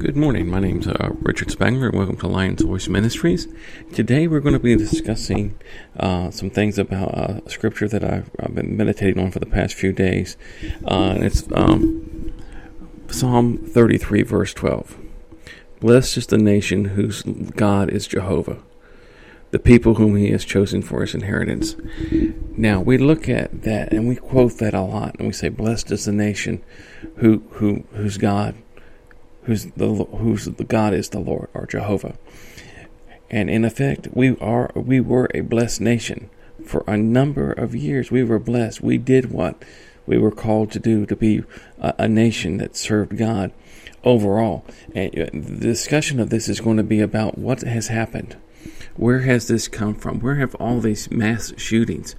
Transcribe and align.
Good 0.00 0.16
morning. 0.16 0.48
My 0.48 0.60
name's 0.60 0.88
uh, 0.88 1.10
Richard 1.20 1.50
Spangler, 1.50 1.88
and 1.88 1.98
welcome 1.98 2.16
to 2.16 2.26
Lion's 2.26 2.62
Voice 2.62 2.88
Ministries. 2.88 3.46
Today, 3.92 4.26
we're 4.26 4.40
going 4.40 4.54
to 4.54 4.58
be 4.58 4.74
discussing 4.74 5.60
uh, 5.98 6.30
some 6.30 6.48
things 6.48 6.78
about 6.78 7.14
uh, 7.14 7.46
scripture 7.46 7.86
that 7.86 8.02
I've, 8.02 8.30
I've, 8.40 8.54
been 8.54 8.78
meditating 8.78 9.22
on 9.22 9.30
for 9.30 9.40
the 9.40 9.46
past 9.46 9.74
few 9.74 9.92
days. 9.92 10.38
Uh, 10.86 11.18
it's 11.18 11.46
um, 11.52 12.32
Psalm 13.08 13.58
33, 13.58 14.22
verse 14.22 14.54
12. 14.54 14.96
Blessed 15.80 16.16
is 16.16 16.26
the 16.28 16.38
nation 16.38 16.86
whose 16.86 17.22
God 17.22 17.90
is 17.90 18.06
Jehovah, 18.06 18.62
the 19.50 19.58
people 19.58 19.96
whom 19.96 20.16
he 20.16 20.30
has 20.30 20.46
chosen 20.46 20.80
for 20.80 21.02
his 21.02 21.14
inheritance. 21.14 21.76
Now, 22.56 22.80
we 22.80 22.96
look 22.96 23.28
at 23.28 23.64
that 23.64 23.92
and 23.92 24.08
we 24.08 24.16
quote 24.16 24.56
that 24.60 24.72
a 24.72 24.80
lot, 24.80 25.16
and 25.18 25.26
we 25.26 25.34
say, 25.34 25.50
Blessed 25.50 25.90
is 25.90 26.06
the 26.06 26.12
nation 26.12 26.62
who, 27.16 27.42
who, 27.50 27.84
whose 27.92 28.16
God 28.16 28.54
who's 29.50 29.66
the 29.66 29.88
who's 29.88 30.44
the 30.44 30.64
God 30.64 30.94
is 30.94 31.08
the 31.08 31.18
Lord 31.18 31.48
or 31.54 31.66
Jehovah. 31.66 32.14
And 33.28 33.50
in 33.50 33.64
effect, 33.64 34.06
we 34.12 34.36
are 34.38 34.70
we 34.76 35.00
were 35.00 35.28
a 35.34 35.40
blessed 35.40 35.80
nation 35.80 36.30
for 36.64 36.84
a 36.86 36.96
number 36.96 37.50
of 37.50 37.74
years. 37.74 38.12
We 38.12 38.22
were 38.22 38.38
blessed. 38.38 38.80
We 38.80 38.96
did 38.96 39.32
what 39.32 39.60
we 40.06 40.18
were 40.18 40.30
called 40.30 40.70
to 40.72 40.78
do 40.78 41.04
to 41.04 41.16
be 41.16 41.42
a, 41.80 41.94
a 41.98 42.08
nation 42.08 42.58
that 42.58 42.76
served 42.76 43.18
God 43.18 43.50
overall. 44.04 44.64
And 44.94 45.18
uh, 45.18 45.26
the 45.32 45.58
discussion 45.58 46.20
of 46.20 46.30
this 46.30 46.48
is 46.48 46.60
going 46.60 46.76
to 46.76 46.84
be 46.84 47.00
about 47.00 47.36
what 47.36 47.62
has 47.62 47.88
happened. 47.88 48.36
Where 48.94 49.20
has 49.20 49.48
this 49.48 49.66
come 49.66 49.96
from? 49.96 50.20
Where 50.20 50.36
have 50.36 50.54
all 50.56 50.78
these 50.78 51.10
mass 51.10 51.52
shootings 51.56 52.14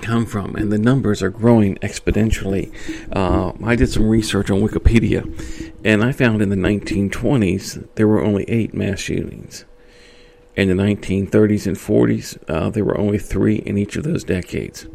come 0.00 0.26
from, 0.26 0.56
and 0.56 0.72
the 0.72 0.78
numbers 0.78 1.22
are 1.22 1.30
growing 1.30 1.76
exponentially. 1.76 2.72
Uh, 3.14 3.52
I 3.64 3.76
did 3.76 3.90
some 3.90 4.08
research 4.08 4.50
on 4.50 4.60
Wikipedia, 4.60 5.24
and 5.84 6.02
I 6.02 6.12
found 6.12 6.42
in 6.42 6.48
the 6.48 6.56
1920s 6.56 7.86
there 7.94 8.08
were 8.08 8.22
only 8.22 8.44
eight 8.44 8.74
mass 8.74 8.98
shootings. 8.98 9.64
In 10.56 10.68
the 10.68 10.74
1930s 10.74 11.66
and 11.66 11.76
40s, 11.76 12.38
uh, 12.48 12.70
there 12.70 12.84
were 12.84 12.98
only 12.98 13.18
three 13.18 13.56
in 13.56 13.78
each 13.78 13.96
of 13.96 14.04
those 14.04 14.24
decades. 14.24 14.86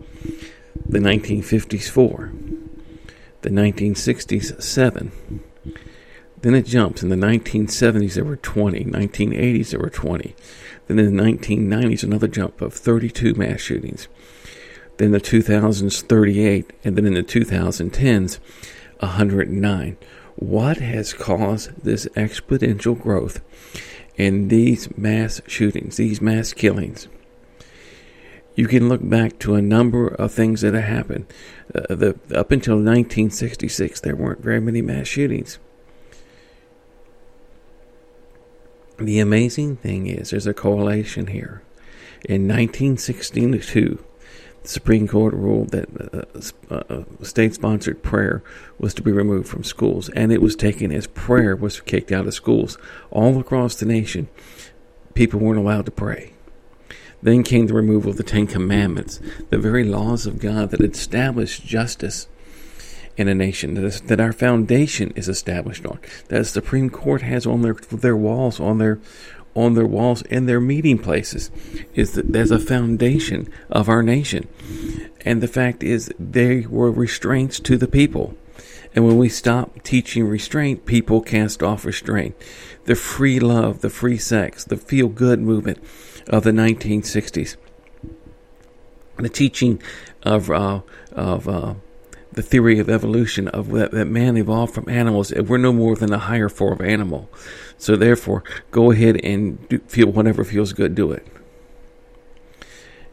The 0.86 1.00
1950s, 1.00 1.90
four. 1.90 2.34
The 3.42 3.50
1960s, 3.50 4.62
seven. 4.62 5.12
Then 6.42 6.54
it 6.54 6.66
jumps. 6.66 7.02
In 7.02 7.10
the 7.10 7.16
1970s, 7.16 8.14
there 8.14 8.26
were 8.26 8.36
20. 8.36 8.86
1980s, 8.86 9.70
there 9.72 9.80
were 9.80 9.90
20. 9.90 10.36
Then 10.88 11.00
in 11.00 11.16
the 11.16 11.24
1990s, 11.24 12.04
another 12.04 12.28
jump 12.28 12.62
of 12.62 12.74
32 12.74 13.34
mass 13.34 13.62
shootings 13.62 14.08
then 14.98 15.12
the 15.12 15.20
2000s 15.20 16.02
38 16.02 16.72
and 16.84 16.96
then 16.96 17.06
in 17.06 17.14
the 17.14 17.24
2010s 17.24 18.40
109 19.00 19.98
what 20.36 20.78
has 20.78 21.14
caused 21.14 21.84
this 21.84 22.06
exponential 22.16 23.00
growth 23.00 23.42
in 24.16 24.50
these 24.50 24.96
mass 24.98 25.42
shootings 25.48 25.98
these 25.98 26.22
mass 26.22 26.54
killings? 26.54 27.08
You 28.56 28.68
can 28.68 28.88
look 28.88 29.08
back 29.08 29.38
to 29.40 29.56
a 29.56 29.62
number 29.62 30.08
of 30.08 30.32
things 30.32 30.62
that 30.62 30.74
have 30.74 30.86
happened. 30.86 31.26
Uh, 31.74 31.94
the, 31.94 32.10
up 32.34 32.52
until 32.52 32.76
1966 32.76 34.00
there 34.00 34.16
weren't 34.16 34.42
very 34.42 34.62
many 34.62 34.82
mass 34.82 35.08
shootings. 35.08 35.60
The 38.98 39.20
amazing 39.20 39.76
thing 39.78 40.08
is 40.08 40.30
there's 40.30 40.48
a 40.48 40.54
correlation 40.54 41.28
here. 41.28 41.62
In 42.24 42.48
1962 42.48 44.04
the 44.66 44.72
Supreme 44.72 45.08
Court 45.08 45.34
ruled 45.34 45.70
that 45.70 45.90
uh, 46.70 46.74
uh, 46.74 47.04
state 47.24 47.54
sponsored 47.54 48.04
prayer 48.04 48.44
was 48.80 48.94
to 48.96 49.02
be 49.02 49.12
removed 49.12 49.48
from 49.48 49.64
schools, 49.64 50.10
and 50.10 50.32
it 50.32 50.42
was 50.42 50.56
taken 50.56 50.92
as 50.92 51.08
prayer 51.08 51.56
was 51.56 51.80
kicked 51.82 52.12
out 52.12 52.28
of 52.28 52.34
schools. 52.34 52.78
All 53.12 53.40
across 53.40 53.76
the 53.76 53.86
nation, 53.86 54.28
people 55.14 55.40
weren't 55.40 55.60
allowed 55.60 55.86
to 55.86 55.92
pray. 55.92 56.34
Then 57.22 57.44
came 57.44 57.68
the 57.68 57.74
removal 57.74 58.12
of 58.12 58.18
the 58.18 58.24
Ten 58.24 58.48
Commandments, 58.48 59.20
the 59.50 59.58
very 59.58 59.84
laws 59.84 60.26
of 60.26 60.40
God 60.40 60.72
that 60.72 60.82
established 60.82 61.66
justice 61.66 62.28
in 63.18 63.28
a 63.28 63.36
nation, 63.36 63.76
that, 63.76 63.84
is, 63.86 64.02
that 64.02 64.20
our 64.20 64.34
foundation 64.34 65.12
is 65.16 65.30
established 65.30 65.86
on, 65.86 66.00
that 66.28 66.40
the 66.40 66.46
Supreme 66.46 66.90
Court 66.90 67.22
has 67.22 67.46
on 67.46 67.62
their, 67.62 67.76
their 67.92 68.18
walls, 68.18 68.60
on 68.60 68.78
their 68.78 69.00
on 69.56 69.74
their 69.74 69.86
walls 69.86 70.22
and 70.24 70.48
their 70.48 70.60
meeting 70.60 70.98
places 70.98 71.50
is 71.94 72.12
that 72.14 72.32
there's 72.32 72.52
a 72.52 72.60
foundation 72.60 73.50
of 73.70 73.90
our 73.90 74.04
nation. 74.04 74.48
And 75.22 75.42
the 75.42 75.48
fact 75.48 75.82
is, 75.82 76.14
they 76.20 76.66
were 76.68 76.92
restraints 76.92 77.60
to 77.62 77.78
the 77.78 77.88
people. 77.88 78.38
And 78.94 79.06
when 79.06 79.18
we 79.18 79.28
stop 79.28 79.84
teaching 79.84 80.26
restraint, 80.26 80.86
people 80.86 81.22
cast 81.22 81.64
off 81.64 81.84
restraint. 81.84 82.36
The 82.86 82.96
free 82.96 83.40
love, 83.40 83.82
the 83.82 83.90
free 83.90 84.18
sex, 84.18 84.64
the 84.64 84.78
feel 84.78 85.08
good 85.08 85.40
movement 85.40 85.80
of 86.28 86.44
the 86.44 86.52
1960s, 86.52 87.58
the 89.18 89.30
teaching 89.30 89.82
of 90.24 90.50
uh, 90.50 90.82
of 91.12 91.50
uh, 91.50 91.74
the 92.36 92.42
theory 92.42 92.80
of 92.80 92.90
evolution 92.90 93.48
of 93.48 93.72
that, 93.72 93.92
that 93.92 94.06
man 94.06 94.38
evolved 94.38 94.74
from 94.74 94.90
animals. 94.90 95.32
And 95.32 95.48
we're 95.48 95.58
no 95.58 95.74
more 95.74 95.96
than 95.96 96.14
a 96.14 96.20
higher 96.20 96.50
form 96.50 96.74
of 96.74 96.86
animal. 96.86 97.30
So 97.78 97.96
therefore, 97.96 98.44
go 98.72 98.92
ahead 98.92 99.20
and 99.24 99.68
do, 99.70 99.80
feel 99.80 100.12
whatever 100.12 100.44
feels 100.44 100.74
good. 100.74 100.96
Do 100.96 101.12
it. 101.12 101.26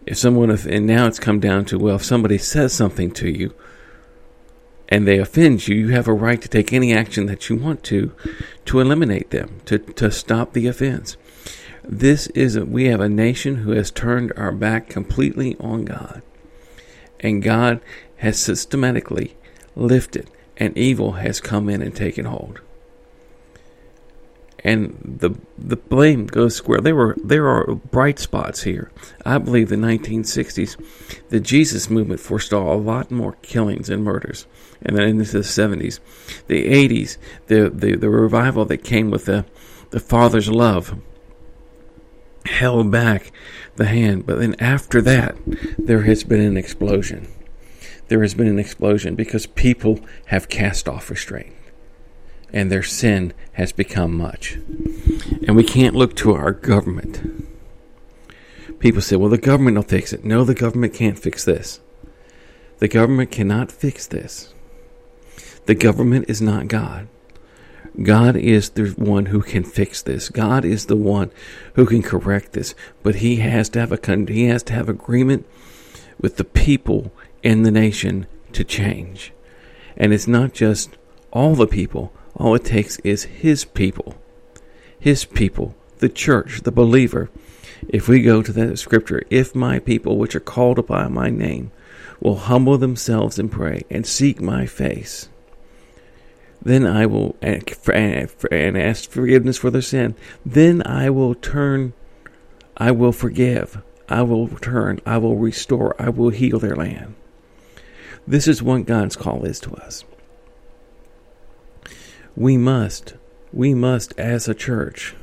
If 0.05 0.19
someone, 0.19 0.51
if 0.51 0.67
and 0.67 0.87
now 0.87 1.07
it's 1.07 1.21
come 1.21 1.39
down 1.39 1.65
to 1.67 1.79
well, 1.79 1.97
if 1.97 2.05
somebody 2.05 2.37
says 2.37 2.73
something 2.73 3.13
to 3.13 3.29
you 3.29 3.55
and 4.89 5.07
they 5.07 5.19
offend 5.19 5.69
you, 5.69 5.77
you 5.77 5.89
have 5.91 6.09
a 6.09 6.13
right 6.13 6.43
to 6.43 6.49
take 6.49 6.73
any 6.73 6.93
action 6.93 7.27
that 7.27 7.49
you 7.49 7.57
want 7.57 7.85
to 7.85 8.13
to 8.65 8.81
eliminate 8.81 9.31
them, 9.31 9.61
to 9.67 9.79
to 9.79 10.11
stop 10.11 10.53
the 10.53 10.67
offense. 10.67 11.17
This 11.85 12.27
is 12.29 12.57
a, 12.57 12.65
we 12.65 12.87
have 12.87 13.01
a 13.01 13.09
nation 13.09 13.57
who 13.57 13.73
has 13.73 13.91
turned 13.91 14.33
our 14.37 14.53
back 14.53 14.89
completely 14.89 15.57
on 15.61 15.85
God, 15.85 16.23
and 17.21 17.43
God 17.43 17.81
has 18.23 18.39
systematically 18.39 19.35
lifted, 19.75 20.31
and 20.57 20.79
evil 20.79 21.13
has 21.15 21.41
come 21.41 21.69
in 21.69 21.83
and 21.83 21.95
taken 21.95 22.25
hold. 22.25 22.61
And 24.61 25.19
the 25.21 25.35
the 25.59 25.75
blame 25.75 26.27
goes 26.27 26.55
square. 26.55 26.81
There 26.81 26.95
were 26.95 27.17
there 27.21 27.49
are 27.49 27.75
bright 27.75 28.21
spots 28.21 28.63
here. 28.63 28.93
I 29.27 29.39
believe 29.39 29.71
the 29.71 29.75
1960s, 29.75 30.81
the 31.31 31.41
Jesus 31.41 31.91
movement 31.91 32.21
foresaw 32.21 32.73
a 32.73 32.77
lot 32.77 33.11
more 33.11 33.33
killings 33.43 33.91
and 33.91 34.05
murders, 34.05 34.47
and 34.81 34.97
then 34.97 35.09
into 35.09 35.33
the 35.33 35.41
70s, 35.41 35.99
the 36.47 36.65
80s, 36.67 37.17
the 37.49 37.71
the, 37.71 37.97
the 37.97 38.09
revival 38.09 38.65
that 38.67 38.85
came 38.85 39.11
with 39.11 39.25
the 39.25 39.45
the 39.91 39.99
Father's 39.99 40.49
love 40.49 40.97
held 42.47 42.89
back 42.89 43.33
the 43.75 43.87
hand. 43.87 44.27
But 44.27 44.39
then 44.39 44.55
after 44.61 45.03
that, 45.03 45.35
there 45.77 46.03
has 46.03 46.23
been 46.23 46.41
an 46.41 46.57
explosion 46.57 47.27
there 48.13 48.21
has 48.21 48.35
been 48.35 48.47
an 48.47 48.59
explosion 48.59 49.15
because 49.15 49.47
people 49.47 49.99
have 50.27 50.51
cast 50.51 50.87
off 50.87 51.09
restraint 51.09 51.57
and 52.53 52.71
their 52.71 52.83
sin 52.83 53.33
has 53.53 53.73
become 53.73 54.15
much. 54.15 54.59
And 55.47 55.57
we 55.57 55.65
can't 55.65 55.97
look 55.97 56.15
to 56.17 56.35
our 56.35 56.53
government. 56.53 57.49
People 58.81 59.01
say, 59.01 59.17
well, 59.17 59.31
the 59.31 59.39
government 59.39 59.77
will 59.77 59.83
fix 59.85 60.13
it. 60.13 60.27
No, 60.27 60.45
the 60.45 60.55
government 60.55 60.93
can't 60.93 61.19
fix 61.19 61.47
this. 61.47 61.81
The 62.81 62.89
government 62.89 63.31
cannot 63.31 63.73
fix 63.73 64.07
this. 64.07 64.53
The 65.65 65.75
government 65.75 66.27
is 66.29 66.43
not 66.43 66.69
God. 66.69 67.09
God 68.03 68.37
is 68.37 68.69
the 68.69 68.89
one 68.91 69.27
who 69.27 69.41
can 69.41 69.65
fix 69.65 70.03
this. 70.03 70.29
God 70.29 70.67
is 70.67 70.85
the 70.85 70.97
one 70.97 71.31
who 71.77 71.87
can 71.87 72.03
correct 72.03 72.53
this. 72.53 72.75
But 73.03 73.15
he 73.15 73.37
has 73.37 73.71
to 73.71 73.81
have 73.81 73.91
a 73.91 74.27
he 74.31 74.49
has 74.49 74.63
to 74.65 74.75
have 74.75 74.91
agreement 74.91 75.47
with 76.21 76.37
the 76.37 76.45
people 76.45 77.11
in 77.43 77.63
the 77.63 77.71
nation 77.71 78.27
to 78.53 78.65
change. 78.65 79.33
And 79.97 80.13
it's 80.13 80.27
not 80.27 80.53
just 80.53 80.97
all 81.33 81.55
the 81.55 81.67
people, 81.67 82.13
all 82.35 82.55
it 82.55 82.65
takes 82.65 82.99
is 83.01 83.25
His 83.25 83.65
people. 83.65 84.15
His 84.99 85.25
people, 85.25 85.75
the 85.99 86.09
church, 86.09 86.63
the 86.63 86.73
believer. 86.73 87.31
If 87.89 88.09
we 88.09 88.23
go 88.23 88.43
to 88.43 88.53
that 88.53 88.79
scripture, 88.79 89.23
if 89.31 89.55
my 89.55 89.81
people, 89.81 90.17
which 90.17 90.37
are 90.37 90.41
called 90.41 90.87
by 90.87 91.09
my 91.09 91.31
name, 91.31 91.73
will 92.21 92.37
humble 92.37 92.79
themselves 92.79 93.39
and 93.39 93.51
pray 93.51 93.83
and 93.91 94.07
seek 94.07 94.41
my 94.41 94.67
face, 94.67 95.29
then 96.65 96.87
I 96.87 97.07
will 97.07 97.35
and 97.43 98.77
ask 98.79 99.11
forgiveness 99.11 99.59
for 99.59 99.71
their 99.71 99.83
sin. 99.83 100.15
Then 100.47 100.87
I 100.87 101.11
will 101.11 101.35
turn, 101.35 101.93
I 102.77 102.93
will 102.93 103.11
forgive, 103.11 103.83
I 104.09 104.23
will 104.23 104.47
return, 104.47 105.01
I 105.05 105.19
will 105.19 105.37
restore, 105.37 106.01
I 106.01 106.11
will 106.11 106.31
heal 106.31 106.61
their 106.61 106.77
land. 106.77 107.17
This 108.27 108.47
is 108.47 108.63
what 108.63 108.87
God's 108.87 109.17
call 109.17 109.45
is 109.45 109.59
to 109.61 109.75
us. 109.75 110.05
We 112.37 112.57
must, 112.57 113.15
we 113.53 113.75
must, 113.75 114.19
as 114.19 114.49
a 114.49 114.55
church, 114.55 115.15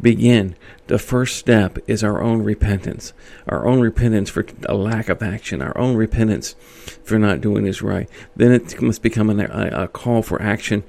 begin. 0.00 0.56
The 0.86 0.98
first 0.98 1.36
step 1.36 1.78
is 1.86 2.02
our 2.02 2.22
own 2.22 2.42
repentance, 2.42 3.12
our 3.46 3.66
own 3.66 3.80
repentance 3.80 4.30
for 4.30 4.46
a 4.66 4.74
lack 4.74 5.08
of 5.08 5.22
action, 5.22 5.62
our 5.62 5.76
own 5.76 5.96
repentance 5.96 6.54
for 7.04 7.18
not 7.18 7.40
doing 7.40 7.66
is 7.66 7.82
right. 7.82 8.08
Then 8.34 8.52
it 8.52 8.80
must 8.80 9.02
become 9.02 9.28
a, 9.28 9.44
a 9.44 9.88
call 9.88 10.22
for 10.22 10.40
action 10.40 10.84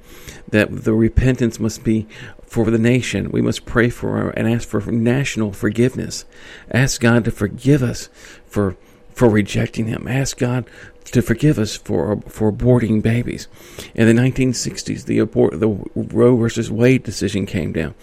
that 0.50 0.84
the 0.84 0.94
repentance 0.94 1.60
must 1.60 1.84
be 1.84 2.08
for 2.46 2.72
the 2.72 2.80
nation. 2.80 3.32
We 3.32 3.42
must 3.42 3.66
pray 3.66 3.90
for 3.90 4.30
and 4.30 4.48
ask 4.48 4.68
for 4.68 4.82
national 4.82 5.52
forgiveness. 5.52 6.26
Ask 6.72 7.02
God 7.02 7.26
to 7.26 7.32
forgive 7.32 7.84
us 7.84 8.10
for 8.46 8.76
for 9.14 9.30
rejecting 9.30 9.88
Him. 9.88 10.08
Ask 10.08 10.38
God 10.38 10.66
to 11.06 11.22
forgive 11.22 11.60
us 11.60 11.76
for 11.76 12.22
for 12.28 12.52
aborting 12.52 13.02
babies. 13.02 13.48
In 13.96 14.08
the 14.08 14.22
1960s, 14.22 15.06
the 15.06 15.20
abort, 15.20 15.60
the 15.60 15.70
Roe 15.96 16.36
versus 16.36 16.72
Wade 16.72 17.04
decision 17.04 17.46
came 17.46 17.72
down, 17.72 17.96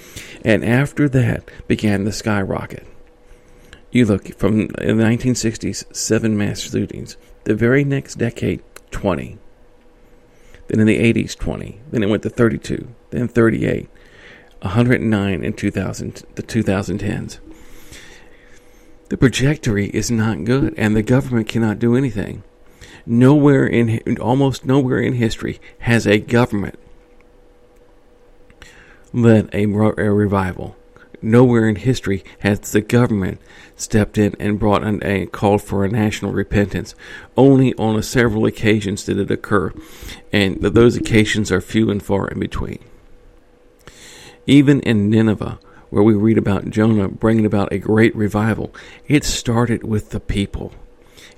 and 0.44 0.64
after 0.64 1.08
that 1.08 1.48
began 1.66 2.04
the 2.04 2.12
skyrocket. 2.12 2.86
You 3.90 4.04
look 4.04 4.34
from 4.38 4.68
in 4.78 4.98
the 4.98 5.04
1960s, 5.04 5.94
seven 5.94 6.36
mass 6.36 6.60
shootings. 6.60 7.16
The 7.44 7.54
very 7.54 7.84
next 7.84 8.16
decade, 8.16 8.62
20. 8.90 9.38
Then 10.66 10.80
in 10.80 10.86
the 10.86 10.98
80s, 10.98 11.34
20. 11.36 11.80
Then 11.90 12.02
it 12.02 12.10
went 12.10 12.22
to 12.24 12.28
32. 12.28 12.88
Then 13.10 13.28
38. 13.28 13.88
109 14.60 15.44
in 15.44 15.52
2000, 15.52 16.22
the 16.34 16.42
2010s. 16.42 17.38
The 19.08 19.16
trajectory 19.16 19.86
is 19.86 20.10
not 20.10 20.44
good, 20.44 20.74
and 20.76 20.94
the 20.94 21.02
government 21.02 21.48
cannot 21.48 21.78
do 21.78 21.96
anything. 21.96 22.42
Nowhere 23.10 23.66
in 23.66 24.18
almost 24.20 24.66
nowhere 24.66 25.00
in 25.00 25.14
history 25.14 25.58
has 25.78 26.06
a 26.06 26.18
government 26.18 26.78
led 29.14 29.48
a, 29.54 29.64
a 29.64 30.12
revival. 30.12 30.76
Nowhere 31.22 31.66
in 31.70 31.76
history 31.76 32.22
has 32.40 32.60
the 32.60 32.82
government 32.82 33.40
stepped 33.76 34.18
in 34.18 34.36
and 34.38 34.58
brought 34.58 34.84
an, 34.84 35.00
a 35.02 35.24
called 35.24 35.62
for 35.62 35.86
a 35.86 35.88
national 35.88 36.32
repentance. 36.32 36.94
Only 37.34 37.72
on 37.76 38.02
several 38.02 38.44
occasions 38.44 39.04
did 39.04 39.18
it 39.18 39.30
occur, 39.30 39.72
and 40.30 40.60
those 40.60 40.94
occasions 40.94 41.50
are 41.50 41.62
few 41.62 41.90
and 41.90 42.02
far 42.02 42.28
in 42.28 42.38
between. 42.38 42.78
Even 44.46 44.80
in 44.80 45.08
Nineveh, 45.08 45.58
where 45.88 46.02
we 46.02 46.12
read 46.12 46.36
about 46.36 46.68
Jonah 46.68 47.08
bringing 47.08 47.46
about 47.46 47.72
a 47.72 47.78
great 47.78 48.14
revival, 48.14 48.74
it 49.06 49.24
started 49.24 49.82
with 49.82 50.10
the 50.10 50.20
people. 50.20 50.74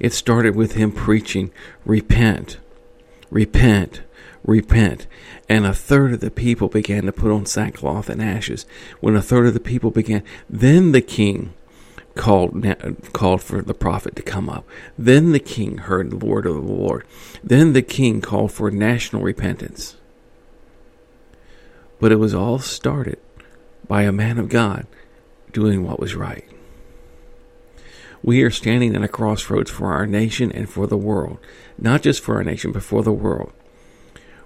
It 0.01 0.15
started 0.15 0.57
with 0.57 0.73
him 0.73 0.91
preaching, 0.91 1.53
Repent, 1.85 2.59
repent, 3.31 4.03
repent. 4.43 5.07
And 5.49 5.67
a 5.67 5.75
third 5.75 6.15
of 6.15 6.21
the 6.21 6.31
people 6.31 6.69
began 6.69 7.05
to 7.05 7.13
put 7.13 7.31
on 7.31 7.47
sackcloth 7.47 8.09
and 8.09 8.23
ashes. 8.23 8.67
When 9.01 9.15
a 9.15 9.23
third 9.23 9.47
of 9.47 9.55
the 9.55 9.61
people 9.61 9.91
began, 9.91 10.25
then 10.49 10.93
the 10.93 11.03
king 11.03 11.53
called 12.17 12.67
called 13.13 13.43
for 13.43 13.63
the 13.63 13.75
prophet 13.75 14.17
to 14.17 14.23
come 14.23 14.49
up. 14.49 14.67
Then 14.99 15.33
the 15.33 15.39
king 15.39 15.79
heard 15.79 16.11
the 16.11 16.17
word 16.17 16.47
of 16.47 16.55
the 16.55 16.61
Lord. 16.61 17.05
Then 17.45 17.73
the 17.73 17.83
king 17.83 18.21
called 18.21 18.53
for 18.53 18.71
national 18.71 19.23
repentance. 19.23 19.97
But 22.01 22.13
it 22.13 22.17
was 22.17 22.35
all 22.35 22.59
started 22.59 23.19
by 23.87 24.03
a 24.03 24.13
man 24.13 24.39
of 24.39 24.49
God 24.49 24.87
doing 25.53 25.85
what 25.85 26.01
was 26.01 26.15
right. 26.15 26.49
We 28.23 28.43
are 28.43 28.51
standing 28.51 28.95
at 28.95 29.03
a 29.03 29.09
crossroads 29.09 29.71
for 29.71 29.93
our 29.93 30.07
nation 30.07 30.53
and 30.53 30.69
for 30.69 30.87
the 30.87 30.97
world, 30.97 31.39
not 31.79 32.03
just 32.03 32.23
for 32.23 32.37
our 32.37 32.45
nation, 32.45 32.73
but 32.73 32.83
for 32.83 33.03
the 33.03 33.13
world. 33.13 33.53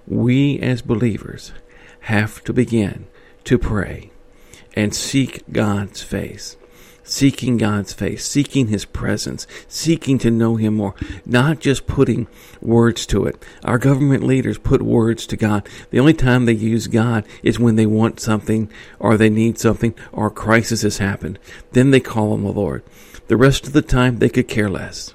We 0.07 0.59
as 0.59 0.81
believers 0.81 1.51
have 2.01 2.43
to 2.45 2.53
begin 2.53 3.07
to 3.45 3.57
pray 3.57 4.11
and 4.75 4.95
seek 4.95 5.43
God's 5.51 6.01
face 6.01 6.57
seeking 7.05 7.57
God's 7.57 7.93
face, 7.93 8.25
seeking 8.25 8.67
His 8.67 8.83
presence, 8.83 9.47
seeking 9.67 10.17
to 10.19 10.31
know 10.31 10.55
Him 10.57 10.75
more, 10.75 10.95
not 11.25 11.59
just 11.59 11.87
putting 11.87 12.27
words 12.61 13.05
to 13.07 13.25
it. 13.25 13.41
Our 13.63 13.77
government 13.77 14.23
leaders 14.23 14.57
put 14.57 14.81
words 14.81 15.25
to 15.27 15.37
God. 15.37 15.67
The 15.91 15.99
only 15.99 16.13
time 16.13 16.45
they 16.45 16.53
use 16.53 16.87
God 16.87 17.25
is 17.43 17.59
when 17.59 17.75
they 17.75 17.85
want 17.85 18.19
something 18.19 18.69
or 18.99 19.15
they 19.15 19.29
need 19.29 19.57
something 19.57 19.93
or 20.11 20.27
a 20.27 20.31
crisis 20.31 20.81
has 20.81 20.97
happened. 20.97 21.39
Then 21.71 21.91
they 21.91 21.99
call 21.99 22.33
on 22.33 22.43
the 22.43 22.51
Lord. 22.51 22.83
The 23.27 23.37
rest 23.37 23.65
of 23.67 23.73
the 23.73 23.81
time, 23.81 24.19
they 24.19 24.29
could 24.29 24.47
care 24.47 24.69
less. 24.69 25.13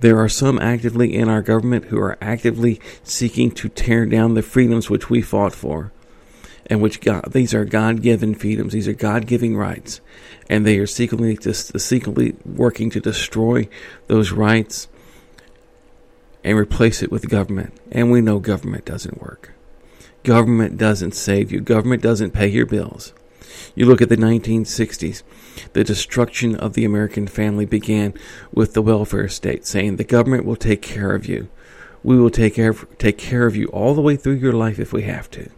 There 0.00 0.18
are 0.18 0.28
some 0.28 0.58
actively 0.58 1.14
in 1.14 1.28
our 1.28 1.42
government 1.42 1.86
who 1.86 1.98
are 1.98 2.18
actively 2.20 2.80
seeking 3.02 3.50
to 3.52 3.68
tear 3.68 4.06
down 4.06 4.34
the 4.34 4.42
freedoms 4.42 4.90
which 4.90 5.08
we 5.08 5.22
fought 5.22 5.54
for 5.54 5.92
and 6.66 6.80
which 6.80 7.00
God, 7.00 7.32
these 7.32 7.54
are 7.54 7.64
God 7.64 8.02
given 8.02 8.34
freedoms, 8.34 8.72
these 8.72 8.88
are 8.88 8.94
God 8.94 9.26
giving 9.26 9.56
rights, 9.56 10.00
and 10.48 10.64
they 10.64 10.78
are 10.78 10.86
secretly, 10.86 11.36
secretly 11.36 12.34
working 12.44 12.90
to 12.90 13.00
destroy 13.00 13.68
those 14.06 14.32
rights 14.32 14.88
and 16.42 16.58
replace 16.58 17.02
it 17.02 17.10
with 17.10 17.28
government. 17.28 17.74
And 17.92 18.10
we 18.10 18.20
know 18.20 18.38
government 18.38 18.84
doesn't 18.84 19.20
work. 19.20 19.52
Government 20.22 20.78
doesn't 20.78 21.14
save 21.14 21.52
you, 21.52 21.60
government 21.60 22.02
doesn't 22.02 22.32
pay 22.32 22.48
your 22.48 22.66
bills. 22.66 23.12
You 23.74 23.86
look 23.86 24.02
at 24.02 24.08
the 24.08 24.16
1960s, 24.16 25.22
the 25.72 25.84
destruction 25.84 26.56
of 26.56 26.74
the 26.74 26.84
American 26.84 27.26
family 27.26 27.66
began 27.66 28.14
with 28.52 28.74
the 28.74 28.82
welfare 28.82 29.28
state 29.28 29.66
saying 29.66 29.96
the 29.96 30.04
government 30.04 30.44
will 30.44 30.56
take 30.56 30.82
care 30.82 31.14
of 31.14 31.26
you. 31.26 31.48
We 32.02 32.18
will 32.18 32.30
take 32.30 32.54
care, 32.54 32.74
take 32.98 33.18
care 33.18 33.46
of 33.46 33.56
you 33.56 33.66
all 33.68 33.94
the 33.94 34.02
way 34.02 34.16
through 34.16 34.34
your 34.34 34.52
life 34.52 34.78
if 34.78 34.92
we 34.92 35.02
have 35.02 35.30
to 35.32 35.50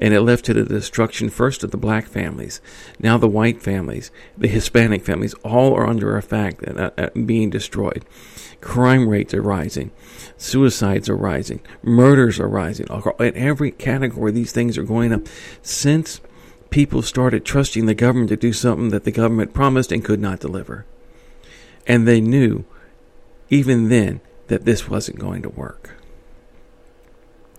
and 0.00 0.14
it 0.14 0.20
left 0.20 0.44
to 0.46 0.54
the 0.54 0.64
destruction 0.64 1.28
first 1.28 1.64
of 1.64 1.70
the 1.70 1.76
black 1.76 2.06
families, 2.06 2.60
now 2.98 3.18
the 3.18 3.28
white 3.28 3.60
families, 3.60 4.10
the 4.36 4.48
Hispanic 4.48 5.04
families, 5.04 5.34
all 5.44 5.74
are 5.74 5.86
under 5.86 6.16
effect 6.16 6.62
and 6.62 6.78
uh, 6.78 6.90
uh, 6.96 7.08
being 7.26 7.50
destroyed. 7.50 8.04
Crime 8.60 9.08
rates 9.08 9.34
are 9.34 9.42
rising, 9.42 9.90
suicides 10.36 11.08
are 11.08 11.16
rising, 11.16 11.60
murders 11.82 12.40
are 12.40 12.48
rising. 12.48 12.86
In 13.20 13.36
every 13.36 13.70
category, 13.70 14.32
these 14.32 14.52
things 14.52 14.78
are 14.78 14.84
going 14.84 15.12
up 15.12 15.22
since 15.62 16.20
people 16.70 17.02
started 17.02 17.44
trusting 17.44 17.86
the 17.86 17.94
government 17.94 18.28
to 18.30 18.36
do 18.36 18.52
something 18.52 18.90
that 18.90 19.04
the 19.04 19.10
government 19.10 19.54
promised 19.54 19.92
and 19.92 20.04
could 20.04 20.20
not 20.20 20.40
deliver. 20.40 20.86
And 21.86 22.06
they 22.06 22.20
knew, 22.20 22.64
even 23.48 23.88
then, 23.88 24.20
that 24.48 24.64
this 24.64 24.88
wasn't 24.88 25.18
going 25.18 25.42
to 25.42 25.48
work. 25.48 25.94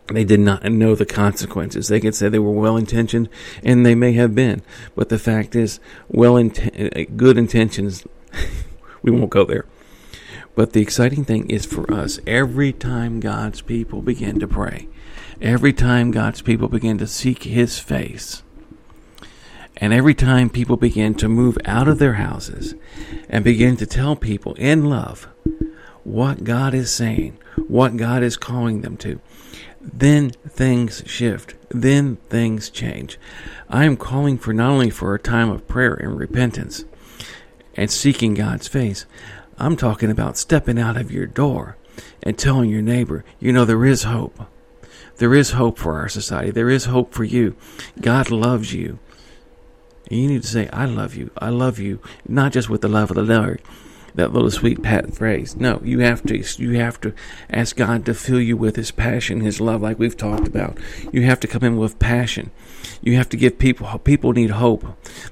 They 0.08 0.24
did 0.24 0.40
not 0.40 0.64
know 0.64 0.96
the 0.96 1.06
consequences. 1.06 1.88
They 1.88 2.00
could 2.00 2.16
say 2.16 2.30
they 2.30 2.40
were 2.40 2.52
well 2.52 2.78
intentioned, 2.78 3.30
and 3.64 3.86
they 3.86 3.96
may 3.96 4.14
have 4.14 4.34
been. 4.34 4.64
But 4.96 5.10
the 5.10 5.20
fact 5.20 5.56
is, 5.56 5.80
well, 6.08 6.34
inten- 6.34 6.98
uh, 6.98 7.12
good 7.16 7.38
intentions, 7.38 8.06
we 9.04 9.12
won't 9.12 9.30
go 9.30 9.46
there. 9.46 9.66
But 10.56 10.74
the 10.74 10.82
exciting 10.82 11.26
thing 11.26 11.50
is 11.50 11.66
for 11.66 11.92
us, 11.94 12.20
every 12.26 12.74
time 12.74 13.20
God's 13.20 13.62
people 13.62 14.02
begin 14.02 14.40
to 14.40 14.48
pray, 14.48 14.88
every 15.42 15.74
time 15.74 16.12
God's 16.12 16.42
people 16.42 16.68
begin 16.68 16.98
to 16.98 17.08
seek 17.08 17.44
His 17.44 17.80
face, 17.80 18.44
and 19.80 19.94
every 19.94 20.14
time 20.14 20.50
people 20.50 20.78
begin 20.78 21.16
to 21.16 21.30
move 21.30 21.58
out 21.66 21.88
of 21.88 22.00
their 22.00 22.14
houses 22.14 22.76
and 23.30 23.44
begin 23.44 23.78
to 23.78 23.86
tell 23.86 24.16
people 24.16 24.54
in 24.56 24.90
love 24.90 25.28
what 26.04 26.44
God 26.44 26.74
is 26.74 26.92
saying, 26.92 27.38
what 27.68 27.98
God 27.98 28.24
is 28.24 28.38
calling 28.38 28.82
them 28.82 28.98
to, 28.98 29.22
then 29.82 30.32
things 30.32 31.04
shift. 31.06 31.56
Then 31.70 32.18
things 32.30 32.70
change. 32.70 33.18
I 33.70 33.86
am 33.86 33.96
calling 33.96 34.38
for 34.38 34.54
not 34.54 34.72
only 34.72 34.90
for 34.90 35.14
a 35.14 35.20
time 35.20 35.50
of 35.50 35.68
prayer 35.68 35.94
and 35.94 36.18
repentance 36.18 36.84
and 37.76 37.92
seeking 37.92 38.34
God's 38.34 38.68
face, 38.68 39.06
I'm 39.58 39.78
talking 39.78 40.10
about 40.10 40.38
stepping 40.38 40.80
out 40.80 40.98
of 40.98 41.12
your 41.12 41.28
door 41.28 41.78
and 42.24 42.38
telling 42.38 42.70
your 42.70 42.82
neighbor, 42.82 43.24
you 43.40 43.54
know, 43.54 43.66
there 43.66 43.86
is 43.86 44.04
hope. 44.04 44.48
There 45.18 45.34
is 45.34 45.52
hope 45.52 45.78
for 45.78 45.98
our 45.98 46.10
society. 46.10 46.52
There 46.52 46.70
is 46.70 46.86
hope 46.86 47.14
for 47.14 47.24
you. 47.24 47.56
God 48.00 48.32
loves 48.32 48.74
you. 48.74 49.00
You 50.10 50.28
need 50.28 50.42
to 50.42 50.48
say, 50.48 50.68
I 50.74 50.86
love 50.86 51.16
you. 51.16 51.32
I 51.38 51.50
love 51.50 51.80
you. 51.80 52.00
Not 52.28 52.52
just 52.52 52.70
with 52.70 52.82
the 52.82 52.88
love 52.88 53.12
of 53.12 53.16
the 53.16 53.24
Lord, 53.24 53.62
that 54.16 54.34
little 54.34 54.50
sweet 54.52 54.82
pat 54.82 55.14
phrase. 55.14 55.56
No, 55.56 55.80
you 55.84 56.00
have 56.00 56.24
to 56.24 56.44
you 56.62 56.80
have 56.80 57.00
to 57.02 57.14
ask 57.50 57.76
God 57.76 58.06
to 58.06 58.14
fill 58.14 58.42
you 58.42 58.58
with 58.58 58.76
his 58.76 58.92
passion, 58.92 59.42
his 59.42 59.62
love 59.62 59.82
like 59.82 60.00
we've 60.00 60.18
talked 60.18 60.48
about. 60.48 60.78
You 61.12 61.24
have 61.24 61.40
to 61.42 61.48
come 61.48 61.64
in 61.64 61.78
with 61.78 62.00
passion. 62.00 62.52
You 63.02 63.16
have 63.18 63.30
to 63.30 63.38
give 63.38 63.60
people 63.60 64.00
people 64.00 64.34
need 64.34 64.52
hope. 64.52 64.86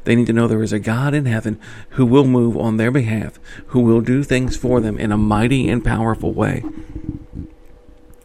They 0.04 0.16
need 0.16 0.28
to 0.28 0.34
know 0.34 0.48
there 0.48 0.64
is 0.64 0.74
a 0.74 0.80
God 0.80 1.14
in 1.14 1.26
heaven 1.26 1.60
who 1.92 2.06
will 2.06 2.26
move 2.26 2.56
on 2.56 2.78
their 2.78 2.92
behalf, 2.92 3.40
who 3.68 3.82
will 3.82 4.02
do 4.02 4.24
things 4.24 4.56
for 4.56 4.80
them 4.80 5.00
in 5.00 5.12
a 5.12 5.18
mighty 5.18 5.68
and 5.68 5.84
powerful 5.84 6.34
way. 6.34 6.64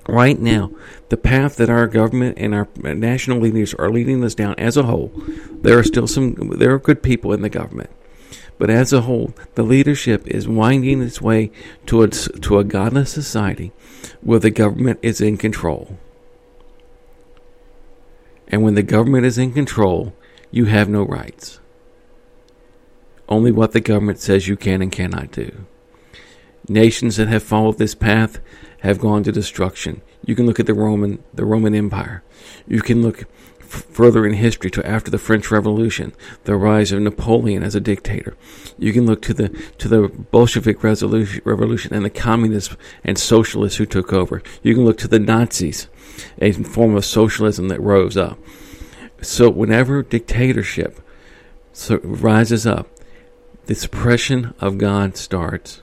Right 0.08 0.38
now, 0.38 0.72
the 1.10 1.16
path 1.16 1.56
that 1.56 1.70
our 1.70 1.86
government 1.86 2.38
and 2.38 2.54
our 2.54 2.68
national 2.82 3.38
leaders 3.38 3.72
are 3.74 3.90
leading 3.90 4.24
us 4.24 4.34
down 4.34 4.54
as 4.58 4.76
a 4.76 4.82
whole, 4.82 5.12
there 5.50 5.78
are 5.78 5.84
still 5.84 6.08
some 6.08 6.34
there 6.58 6.72
are 6.72 6.78
good 6.78 7.02
people 7.02 7.32
in 7.32 7.42
the 7.42 7.48
government. 7.48 7.90
But 8.58 8.70
as 8.70 8.92
a 8.92 9.02
whole, 9.02 9.34
the 9.54 9.62
leadership 9.62 10.26
is 10.26 10.46
winding 10.48 11.02
its 11.02 11.20
way 11.20 11.50
towards 11.86 12.28
to 12.40 12.58
a 12.58 12.64
godless 12.64 13.10
society 13.10 13.72
where 14.20 14.38
the 14.38 14.50
government 14.50 14.98
is 15.02 15.20
in 15.20 15.36
control. 15.36 15.98
And 18.48 18.62
when 18.62 18.74
the 18.74 18.82
government 18.82 19.24
is 19.24 19.38
in 19.38 19.52
control, 19.52 20.14
you 20.50 20.66
have 20.66 20.88
no 20.88 21.02
rights. 21.02 21.60
Only 23.28 23.50
what 23.50 23.72
the 23.72 23.80
government 23.80 24.18
says 24.18 24.46
you 24.46 24.56
can 24.56 24.82
and 24.82 24.92
cannot 24.92 25.32
do. 25.32 25.64
Nations 26.68 27.16
that 27.16 27.28
have 27.28 27.42
followed 27.42 27.78
this 27.78 27.94
path 27.94 28.40
have 28.82 28.98
gone 28.98 29.22
to 29.22 29.32
destruction. 29.32 30.02
You 30.24 30.34
can 30.34 30.46
look 30.46 30.60
at 30.60 30.66
the 30.66 30.74
Roman 30.74 31.22
the 31.32 31.44
Roman 31.44 31.74
Empire. 31.74 32.22
You 32.66 32.80
can 32.80 33.00
look 33.02 33.24
f- 33.60 33.84
further 33.90 34.26
in 34.26 34.34
history 34.34 34.70
to 34.72 34.86
after 34.86 35.10
the 35.10 35.18
French 35.18 35.50
Revolution, 35.50 36.12
the 36.44 36.56
rise 36.56 36.92
of 36.92 37.00
Napoleon 37.00 37.62
as 37.62 37.74
a 37.74 37.80
dictator. 37.80 38.36
You 38.78 38.92
can 38.92 39.06
look 39.06 39.22
to 39.22 39.34
the 39.34 39.48
to 39.78 39.88
the 39.88 40.08
Bolshevik 40.08 40.82
revolution 40.82 41.94
and 41.94 42.04
the 42.04 42.10
communists 42.10 42.76
and 43.04 43.18
socialists 43.18 43.78
who 43.78 43.86
took 43.86 44.12
over. 44.12 44.42
You 44.62 44.74
can 44.74 44.84
look 44.84 44.98
to 44.98 45.08
the 45.08 45.20
Nazis, 45.20 45.88
a 46.40 46.52
form 46.52 46.96
of 46.96 47.04
socialism 47.04 47.68
that 47.68 47.80
rose 47.80 48.16
up. 48.16 48.38
So 49.20 49.48
whenever 49.48 50.02
dictatorship 50.02 51.00
so 51.72 52.00
rises 52.02 52.66
up, 52.66 52.88
the 53.66 53.74
suppression 53.76 54.54
of 54.60 54.78
God 54.78 55.16
starts. 55.16 55.82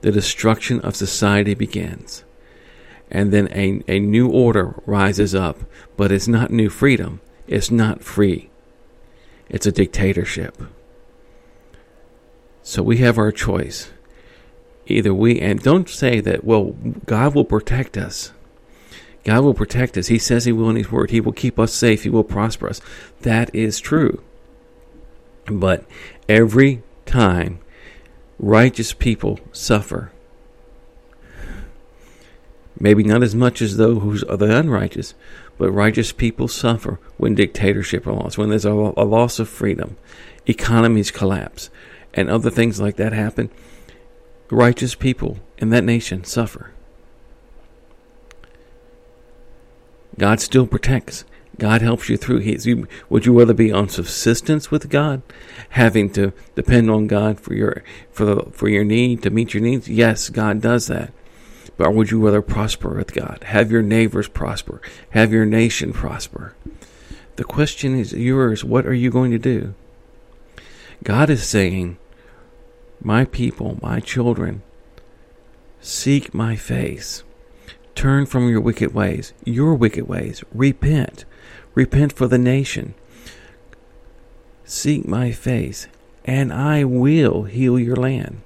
The 0.00 0.12
destruction 0.12 0.80
of 0.80 0.96
society 0.96 1.54
begins. 1.54 2.24
And 3.10 3.32
then 3.32 3.48
a, 3.52 3.82
a 3.88 3.98
new 3.98 4.28
order 4.28 4.80
rises 4.86 5.34
up, 5.34 5.58
but 5.96 6.12
it's 6.12 6.28
not 6.28 6.50
new 6.50 6.70
freedom. 6.70 7.20
It's 7.46 7.70
not 7.70 8.02
free. 8.02 8.50
It's 9.48 9.66
a 9.66 9.72
dictatorship. 9.72 10.56
So 12.62 12.82
we 12.82 12.98
have 12.98 13.18
our 13.18 13.32
choice. 13.32 13.90
Either 14.86 15.12
we, 15.12 15.40
and 15.40 15.60
don't 15.60 15.88
say 15.88 16.20
that, 16.20 16.44
well, 16.44 16.76
God 17.06 17.34
will 17.34 17.44
protect 17.44 17.96
us. 17.96 18.32
God 19.24 19.42
will 19.42 19.54
protect 19.54 19.98
us. 19.98 20.06
He 20.06 20.18
says 20.18 20.44
He 20.44 20.52
will 20.52 20.70
in 20.70 20.76
His 20.76 20.90
Word. 20.90 21.10
He 21.10 21.20
will 21.20 21.32
keep 21.32 21.58
us 21.58 21.74
safe. 21.74 22.04
He 22.04 22.10
will 22.10 22.24
prosper 22.24 22.68
us. 22.68 22.80
That 23.22 23.54
is 23.54 23.80
true. 23.80 24.22
But 25.46 25.84
every 26.28 26.82
time 27.06 27.58
righteous 28.40 28.94
people 28.94 29.38
suffer, 29.52 30.10
maybe 32.78 33.04
not 33.04 33.22
as 33.22 33.34
much 33.34 33.60
as 33.60 33.76
those 33.76 34.00
who 34.00 34.26
are 34.28 34.36
the 34.36 34.58
unrighteous, 34.58 35.14
but 35.58 35.70
righteous 35.70 36.10
people 36.10 36.48
suffer 36.48 36.98
when 37.18 37.34
dictatorship 37.34 38.06
are 38.06 38.14
lost, 38.14 38.38
when 38.38 38.48
there's 38.48 38.64
a, 38.64 38.72
a 38.72 39.04
loss 39.04 39.38
of 39.38 39.48
freedom, 39.48 39.96
economies 40.46 41.10
collapse, 41.10 41.68
and 42.14 42.30
other 42.30 42.50
things 42.50 42.80
like 42.80 42.96
that 42.96 43.12
happen. 43.12 43.50
Righteous 44.50 44.94
people 44.94 45.38
in 45.58 45.68
that 45.68 45.84
nation 45.84 46.24
suffer. 46.24 46.72
God 50.18 50.40
still 50.40 50.66
protects. 50.66 51.24
God 51.60 51.82
helps 51.82 52.08
you 52.08 52.16
through. 52.16 52.38
He's, 52.38 52.64
you, 52.64 52.88
would 53.10 53.26
you 53.26 53.38
rather 53.38 53.52
be 53.52 53.70
on 53.70 53.90
subsistence 53.90 54.70
with 54.70 54.88
God, 54.88 55.20
having 55.68 56.08
to 56.14 56.32
depend 56.54 56.90
on 56.90 57.06
God 57.06 57.38
for 57.38 57.52
your 57.52 57.84
for 58.10 58.24
the 58.24 58.50
for 58.50 58.70
your 58.70 58.82
need 58.82 59.22
to 59.22 59.30
meet 59.30 59.52
your 59.52 59.62
needs? 59.62 59.86
Yes, 59.86 60.30
God 60.30 60.62
does 60.62 60.86
that. 60.86 61.12
But 61.76 61.94
would 61.94 62.10
you 62.10 62.24
rather 62.24 62.40
prosper 62.40 62.96
with 62.96 63.12
God? 63.12 63.44
Have 63.44 63.70
your 63.70 63.82
neighbors 63.82 64.26
prosper. 64.26 64.80
Have 65.10 65.32
your 65.32 65.44
nation 65.44 65.92
prosper. 65.92 66.54
The 67.36 67.44
question 67.44 67.94
is 67.94 68.14
yours. 68.14 68.64
What 68.64 68.86
are 68.86 68.94
you 68.94 69.10
going 69.10 69.30
to 69.30 69.38
do? 69.38 69.74
God 71.04 71.28
is 71.28 71.46
saying, 71.46 71.98
My 73.02 73.26
people, 73.26 73.78
my 73.82 74.00
children, 74.00 74.62
seek 75.82 76.32
my 76.32 76.56
face. 76.56 77.22
Turn 77.94 78.24
from 78.24 78.48
your 78.48 78.62
wicked 78.62 78.94
ways, 78.94 79.34
your 79.44 79.74
wicked 79.74 80.08
ways. 80.08 80.42
Repent. 80.54 81.26
Repent 81.74 82.12
for 82.12 82.26
the 82.26 82.38
nation. 82.38 82.94
Seek 84.64 85.06
my 85.06 85.32
face, 85.32 85.86
and 86.24 86.52
I 86.52 86.84
will 86.84 87.44
heal 87.44 87.78
your 87.78 87.96
land. 87.96 88.42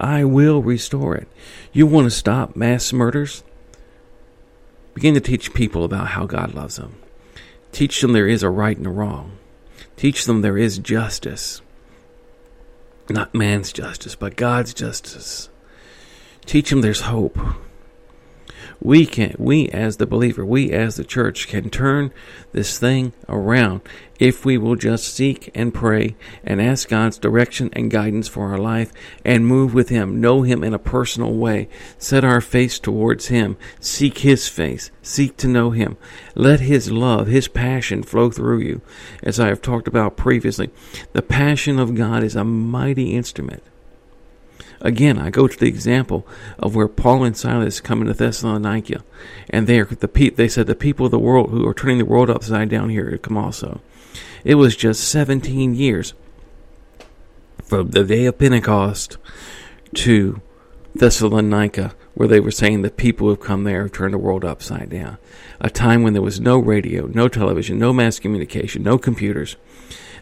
I 0.00 0.24
will 0.24 0.62
restore 0.62 1.14
it. 1.14 1.28
You 1.72 1.86
want 1.86 2.06
to 2.06 2.10
stop 2.10 2.56
mass 2.56 2.92
murders? 2.92 3.42
Begin 4.94 5.14
to 5.14 5.20
teach 5.20 5.54
people 5.54 5.84
about 5.84 6.08
how 6.08 6.26
God 6.26 6.54
loves 6.54 6.76
them. 6.76 6.96
Teach 7.72 8.00
them 8.00 8.12
there 8.12 8.28
is 8.28 8.42
a 8.42 8.50
right 8.50 8.76
and 8.76 8.86
a 8.86 8.90
wrong. 8.90 9.38
Teach 9.96 10.24
them 10.24 10.42
there 10.42 10.58
is 10.58 10.78
justice. 10.78 11.60
Not 13.08 13.34
man's 13.34 13.72
justice, 13.72 14.14
but 14.14 14.36
God's 14.36 14.72
justice. 14.72 15.48
Teach 16.46 16.70
them 16.70 16.80
there's 16.80 17.02
hope 17.02 17.38
we 18.84 19.06
can 19.06 19.34
we 19.38 19.66
as 19.70 19.96
the 19.96 20.06
believer 20.06 20.44
we 20.44 20.70
as 20.70 20.96
the 20.96 21.04
church 21.04 21.48
can 21.48 21.70
turn 21.70 22.12
this 22.52 22.78
thing 22.78 23.14
around 23.30 23.80
if 24.20 24.44
we 24.44 24.58
will 24.58 24.76
just 24.76 25.12
seek 25.12 25.50
and 25.54 25.74
pray 25.74 26.14
and 26.44 26.60
ask 26.60 26.88
God's 26.88 27.18
direction 27.18 27.70
and 27.72 27.90
guidance 27.90 28.28
for 28.28 28.50
our 28.50 28.58
life 28.58 28.92
and 29.24 29.46
move 29.46 29.72
with 29.72 29.88
him 29.88 30.20
know 30.20 30.42
him 30.42 30.62
in 30.62 30.74
a 30.74 30.78
personal 30.78 31.32
way 31.32 31.66
set 31.98 32.24
our 32.24 32.42
face 32.42 32.78
towards 32.78 33.28
him 33.28 33.56
seek 33.80 34.18
his 34.18 34.48
face 34.48 34.90
seek 35.00 35.36
to 35.38 35.48
know 35.48 35.70
him. 35.70 35.96
Let 36.34 36.60
his 36.60 36.90
love 36.90 37.26
his 37.26 37.48
passion 37.48 38.02
flow 38.02 38.30
through 38.30 38.60
you. 38.60 38.82
As 39.22 39.40
I 39.40 39.48
have 39.48 39.62
talked 39.62 39.88
about 39.88 40.16
previously 40.16 40.70
the 41.12 41.22
passion 41.22 41.78
of 41.78 41.94
God 41.94 42.22
is 42.22 42.36
a 42.36 42.44
mighty 42.44 43.14
instrument 43.14 43.62
Again, 44.84 45.18
I 45.18 45.30
go 45.30 45.48
to 45.48 45.58
the 45.58 45.66
example 45.66 46.26
of 46.58 46.76
where 46.76 46.88
Paul 46.88 47.24
and 47.24 47.34
Silas 47.34 47.80
come 47.80 48.02
into 48.02 48.12
Thessalonica, 48.12 49.02
and 49.48 49.66
they 49.66 49.80
are 49.80 49.86
the 49.86 50.06
pe- 50.06 50.28
they 50.28 50.46
said 50.46 50.66
the 50.66 50.74
people 50.74 51.06
of 51.06 51.10
the 51.10 51.18
world 51.18 51.50
who 51.50 51.66
are 51.66 51.72
turning 51.72 51.96
the 51.96 52.04
world 52.04 52.28
upside 52.28 52.68
down 52.68 52.90
here 52.90 53.16
come 53.16 53.38
also. 53.38 53.80
It 54.44 54.56
was 54.56 54.76
just 54.76 55.08
17 55.08 55.74
years 55.74 56.12
from 57.64 57.92
the 57.92 58.04
day 58.04 58.26
of 58.26 58.38
Pentecost 58.38 59.16
to 59.94 60.42
Thessalonica, 60.94 61.94
where 62.12 62.28
they 62.28 62.38
were 62.38 62.50
saying 62.50 62.82
the 62.82 62.90
people 62.90 63.26
who 63.26 63.30
have 63.30 63.40
come 63.40 63.64
there 63.64 63.84
have 63.84 63.92
turned 63.92 64.12
the 64.12 64.18
world 64.18 64.44
upside 64.44 64.90
down. 64.90 65.16
A 65.62 65.70
time 65.70 66.02
when 66.02 66.12
there 66.12 66.20
was 66.20 66.40
no 66.40 66.58
radio, 66.58 67.06
no 67.06 67.26
television, 67.28 67.78
no 67.78 67.94
mass 67.94 68.18
communication, 68.18 68.82
no 68.82 68.98
computers. 68.98 69.56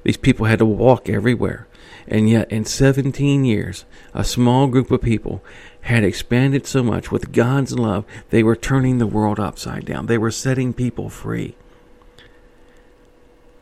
These 0.05 0.19
people 0.19 0.47
had 0.47 0.61
to 0.61 0.65
walk 0.65 1.09
everywhere. 1.09 1.67
And 2.07 2.29
yet, 2.29 2.51
in 2.51 2.65
17 2.65 3.45
years, 3.45 3.85
a 4.15 4.25
small 4.25 4.67
group 4.67 4.91
of 4.91 5.03
people 5.03 5.43
had 5.83 6.05
expanded 6.05 6.67
so 6.67 6.83
much 6.83 7.11
with 7.11 7.33
God's 7.33 7.79
love, 7.79 8.05
they 8.31 8.43
were 8.43 8.57
turning 8.57 8.99
the 8.99 9.07
world 9.07 9.41
upside 9.41 9.85
down. 9.85 10.07
They 10.07 10.19
were 10.19 10.31
setting 10.31 10.73
people 10.73 11.09
free. 11.09 11.57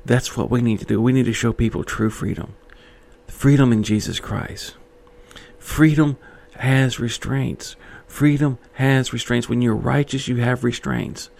That's 0.04 0.36
what 0.36 0.50
we 0.50 0.62
need 0.62 0.80
to 0.80 0.84
do. 0.84 1.00
We 1.00 1.12
need 1.12 1.26
to 1.26 1.32
show 1.32 1.52
people 1.52 1.84
true 1.84 2.10
freedom 2.10 2.54
freedom 3.26 3.72
in 3.72 3.82
Jesus 3.82 4.20
Christ. 4.20 4.74
Freedom 5.58 6.18
has 6.56 7.00
restraints. 7.00 7.76
Freedom 8.06 8.58
has 8.74 9.12
restraints. 9.12 9.48
When 9.48 9.62
you're 9.62 9.74
righteous, 9.74 10.28
you 10.28 10.36
have 10.36 10.64
restraints. 10.64 11.30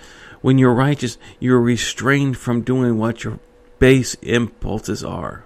When 0.41 0.57
you're 0.57 0.73
righteous, 0.73 1.19
you're 1.39 1.61
restrained 1.61 2.39
from 2.39 2.63
doing 2.63 2.97
what 2.97 3.25
your 3.25 3.39
base 3.79 4.15
impulses 4.23 5.05
are. 5.05 5.45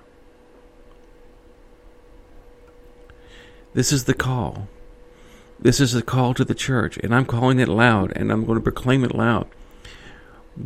This 3.74 3.92
is 3.92 4.04
the 4.04 4.14
call. 4.14 4.68
This 5.58 5.80
is 5.80 5.94
a 5.94 6.02
call 6.02 6.32
to 6.34 6.44
the 6.44 6.54
church, 6.54 6.96
and 6.98 7.14
I'm 7.14 7.26
calling 7.26 7.58
it 7.58 7.68
loud, 7.68 8.12
and 8.16 8.30
I'm 8.30 8.44
going 8.44 8.58
to 8.58 8.62
proclaim 8.62 9.04
it 9.04 9.14
loud. 9.14 9.48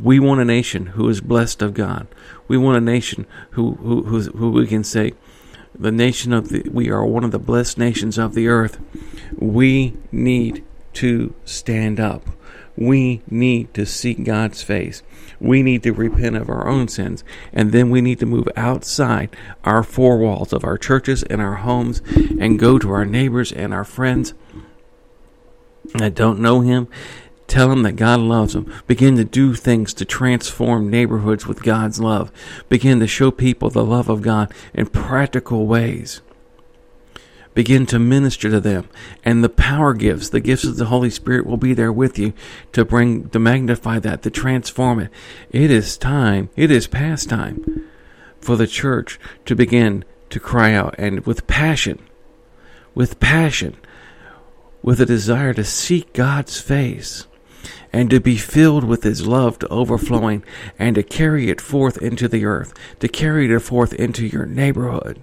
We 0.02 0.20
want 0.20 0.42
a 0.42 0.44
nation 0.44 0.86
who 0.86 1.08
is 1.08 1.22
blessed 1.22 1.62
of 1.62 1.72
God. 1.72 2.06
We 2.46 2.58
want 2.58 2.76
a 2.76 2.82
nation 2.82 3.26
who 3.52 3.74
who 3.74 4.02
who 4.02 4.50
we 4.50 4.66
can 4.66 4.84
say, 4.84 5.14
the 5.74 5.90
nation 5.90 6.34
of 6.34 6.50
the 6.50 6.68
we 6.70 6.90
are 6.90 7.06
one 7.06 7.24
of 7.24 7.30
the 7.30 7.38
blessed 7.38 7.78
nations 7.78 8.18
of 8.18 8.34
the 8.34 8.48
earth. 8.48 8.78
We 9.38 9.96
need 10.12 10.64
to 10.94 11.34
stand 11.46 11.98
up. 11.98 12.28
We 12.78 13.22
need 13.28 13.74
to 13.74 13.84
seek 13.84 14.22
God's 14.22 14.62
face. 14.62 15.02
We 15.40 15.64
need 15.64 15.82
to 15.82 15.92
repent 15.92 16.36
of 16.36 16.48
our 16.48 16.68
own 16.68 16.86
sins. 16.86 17.24
And 17.52 17.72
then 17.72 17.90
we 17.90 18.00
need 18.00 18.20
to 18.20 18.26
move 18.26 18.48
outside 18.54 19.34
our 19.64 19.82
four 19.82 20.18
walls 20.18 20.52
of 20.52 20.62
our 20.62 20.78
churches 20.78 21.24
and 21.24 21.42
our 21.42 21.56
homes 21.56 22.02
and 22.38 22.56
go 22.56 22.78
to 22.78 22.92
our 22.92 23.04
neighbors 23.04 23.50
and 23.50 23.74
our 23.74 23.82
friends 23.82 24.32
that 25.94 26.14
don't 26.14 26.38
know 26.38 26.60
Him. 26.60 26.86
Tell 27.48 27.68
them 27.68 27.82
that 27.82 27.96
God 27.96 28.20
loves 28.20 28.52
them. 28.52 28.72
Begin 28.86 29.16
to 29.16 29.24
do 29.24 29.54
things 29.54 29.92
to 29.94 30.04
transform 30.04 30.88
neighborhoods 30.88 31.48
with 31.48 31.64
God's 31.64 31.98
love. 31.98 32.30
Begin 32.68 33.00
to 33.00 33.08
show 33.08 33.32
people 33.32 33.70
the 33.70 33.84
love 33.84 34.08
of 34.08 34.22
God 34.22 34.52
in 34.72 34.86
practical 34.86 35.66
ways 35.66 36.20
begin 37.58 37.84
to 37.84 37.98
minister 37.98 38.48
to 38.48 38.60
them. 38.60 38.88
And 39.24 39.42
the 39.42 39.48
power 39.48 39.92
gifts, 39.92 40.28
the 40.28 40.38
gifts 40.38 40.62
of 40.62 40.76
the 40.76 40.84
Holy 40.84 41.10
Spirit 41.10 41.44
will 41.44 41.56
be 41.56 41.74
there 41.74 41.92
with 41.92 42.16
you 42.16 42.32
to 42.70 42.84
bring, 42.84 43.30
to 43.30 43.40
magnify 43.40 43.98
that, 43.98 44.22
to 44.22 44.30
transform 44.30 45.00
it. 45.00 45.10
It 45.50 45.68
is 45.68 45.98
time, 45.98 46.50
it 46.54 46.70
is 46.70 46.86
past 46.86 47.28
time 47.28 47.84
for 48.40 48.54
the 48.54 48.68
church 48.68 49.18
to 49.46 49.56
begin 49.56 50.04
to 50.30 50.38
cry 50.38 50.72
out 50.72 50.94
and 50.98 51.26
with 51.26 51.48
passion, 51.48 51.98
with 52.94 53.18
passion, 53.18 53.76
with 54.80 55.00
a 55.00 55.06
desire 55.06 55.52
to 55.54 55.64
seek 55.64 56.12
God's 56.12 56.60
face 56.60 57.26
and 57.92 58.08
to 58.10 58.20
be 58.20 58.36
filled 58.36 58.84
with 58.84 59.02
His 59.02 59.26
love 59.26 59.58
to 59.58 59.66
overflowing, 59.66 60.44
and 60.78 60.94
to 60.94 61.02
carry 61.02 61.50
it 61.50 61.60
forth 61.60 62.00
into 62.00 62.28
the 62.28 62.44
earth, 62.44 62.72
to 63.00 63.08
carry 63.08 63.52
it 63.52 63.58
forth 63.58 63.92
into 63.94 64.24
your 64.24 64.46
neighborhood. 64.46 65.20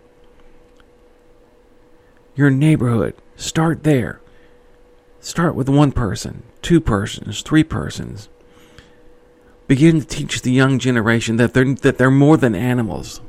Your 2.35 2.49
neighborhood. 2.49 3.15
Start 3.35 3.83
there. 3.83 4.21
Start 5.19 5.55
with 5.55 5.69
one 5.69 5.91
person, 5.91 6.43
two 6.61 6.79
persons, 6.79 7.41
three 7.41 7.63
persons. 7.63 8.29
Begin 9.67 10.01
to 10.01 10.07
teach 10.07 10.41
the 10.41 10.51
young 10.51 10.77
generation 10.77 11.37
that 11.37 11.53
they're, 11.53 11.73
that 11.73 11.97
they're 11.97 12.11
more 12.11 12.37
than 12.37 12.53
animals, 12.53 13.21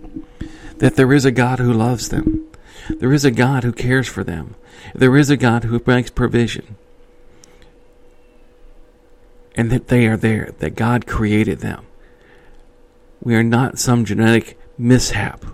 that 0.77 0.97
there 0.97 1.13
is 1.13 1.25
a 1.25 1.31
God 1.31 1.59
who 1.59 1.73
loves 1.73 2.11
them, 2.11 2.47
there 2.91 3.13
is 3.13 3.25
a 3.25 3.31
God 3.31 3.65
who 3.65 3.73
cares 3.73 4.07
for 4.07 4.23
them, 4.23 4.55
there 4.95 5.17
is 5.17 5.31
a 5.31 5.37
God 5.39 5.65
who 5.65 5.81
makes 5.87 6.11
provision 6.11 6.77
and 9.57 9.71
that 9.71 9.89
they 9.89 10.07
are 10.07 10.17
there, 10.17 10.53
that 10.59 10.77
God 10.77 11.07
created 11.07 11.61
them. 11.61 11.87
We 13.23 13.35
are 13.35 13.43
not 13.43 13.79
some 13.79 14.05
genetic 14.05 14.59
mishap. 14.79 15.45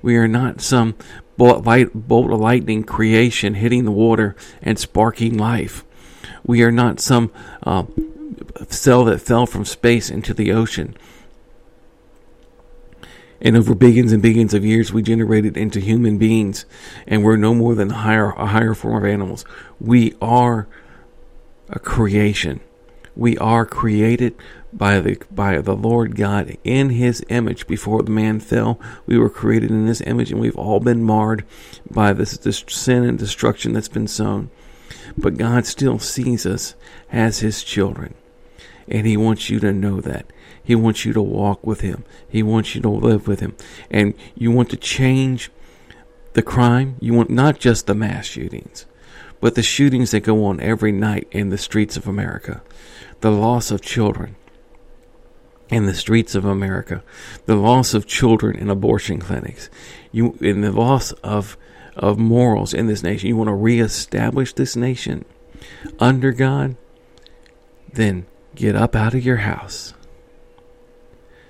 We 0.00 0.16
are 0.16 0.28
not 0.28 0.60
some 0.60 0.94
bolt, 1.40 2.30
of 2.32 2.40
lightning 2.40 2.84
creation 2.84 3.54
hitting 3.54 3.84
the 3.84 3.90
water 3.90 4.36
and 4.60 4.78
sparking 4.78 5.38
life. 5.38 5.84
We 6.44 6.62
are 6.62 6.70
not 6.70 7.00
some 7.00 7.32
uh, 7.62 7.84
cell 8.68 9.04
that 9.06 9.20
fell 9.20 9.46
from 9.46 9.64
space 9.64 10.10
into 10.10 10.34
the 10.34 10.52
ocean. 10.52 10.94
And 13.40 13.56
over 13.56 13.74
billions 13.74 14.12
and 14.12 14.20
billions 14.20 14.52
of 14.52 14.66
years, 14.66 14.92
we 14.92 15.00
generated 15.00 15.56
into 15.56 15.80
human 15.80 16.18
beings, 16.18 16.66
and 17.06 17.24
we're 17.24 17.36
no 17.36 17.54
more 17.54 17.74
than 17.74 17.90
a 17.90 17.94
higher, 17.94 18.32
a 18.32 18.46
higher 18.46 18.74
form 18.74 19.02
of 19.02 19.10
animals. 19.10 19.46
We 19.80 20.14
are 20.20 20.68
a 21.70 21.78
creation. 21.78 22.60
We 23.16 23.38
are 23.38 23.64
created 23.64 24.36
by 24.72 25.00
the 25.00 25.20
by 25.30 25.58
the 25.58 25.76
Lord 25.76 26.16
God 26.16 26.56
in 26.64 26.90
his 26.90 27.24
image 27.28 27.66
before 27.66 28.02
the 28.02 28.10
man 28.10 28.40
fell. 28.40 28.80
We 29.06 29.18
were 29.18 29.30
created 29.30 29.70
in 29.70 29.86
his 29.86 30.00
image 30.02 30.30
and 30.30 30.40
we've 30.40 30.56
all 30.56 30.80
been 30.80 31.02
marred 31.02 31.44
by 31.90 32.12
this, 32.12 32.36
this 32.38 32.64
sin 32.68 33.04
and 33.04 33.18
destruction 33.18 33.72
that's 33.72 33.88
been 33.88 34.08
sown. 34.08 34.50
But 35.16 35.36
God 35.36 35.66
still 35.66 35.98
sees 35.98 36.46
us 36.46 36.74
as 37.10 37.40
his 37.40 37.64
children. 37.64 38.14
And 38.88 39.06
he 39.06 39.16
wants 39.16 39.50
you 39.50 39.60
to 39.60 39.72
know 39.72 40.00
that. 40.00 40.26
He 40.62 40.74
wants 40.74 41.04
you 41.04 41.12
to 41.12 41.22
walk 41.22 41.66
with 41.66 41.80
him. 41.80 42.04
He 42.28 42.42
wants 42.42 42.74
you 42.74 42.80
to 42.82 42.88
live 42.88 43.28
with 43.28 43.40
him. 43.40 43.56
And 43.90 44.14
you 44.34 44.50
want 44.50 44.70
to 44.70 44.76
change 44.76 45.50
the 46.32 46.42
crime. 46.42 46.96
You 47.00 47.14
want 47.14 47.30
not 47.30 47.58
just 47.58 47.86
the 47.86 47.94
mass 47.94 48.26
shootings, 48.26 48.86
but 49.40 49.54
the 49.54 49.62
shootings 49.62 50.10
that 50.10 50.20
go 50.20 50.44
on 50.44 50.60
every 50.60 50.92
night 50.92 51.28
in 51.30 51.50
the 51.50 51.58
streets 51.58 51.96
of 51.96 52.06
America 52.06 52.62
the 53.20 53.30
loss 53.30 53.70
of 53.70 53.82
children 53.82 54.34
in 55.70 55.86
the 55.86 55.94
streets 55.94 56.34
of 56.34 56.44
America, 56.44 57.02
the 57.46 57.54
loss 57.54 57.94
of 57.94 58.06
children 58.06 58.56
in 58.56 58.68
abortion 58.68 59.20
clinics, 59.20 59.70
you 60.12 60.36
in 60.40 60.60
the 60.60 60.72
loss 60.72 61.12
of 61.22 61.56
of 61.96 62.18
morals 62.18 62.72
in 62.72 62.86
this 62.86 63.02
nation. 63.02 63.28
You 63.28 63.36
want 63.36 63.48
to 63.48 63.54
reestablish 63.54 64.52
this 64.52 64.76
nation 64.76 65.24
under 65.98 66.32
God, 66.32 66.76
then 67.92 68.26
get 68.54 68.74
up 68.74 68.96
out 68.96 69.14
of 69.14 69.24
your 69.24 69.38
house. 69.38 69.94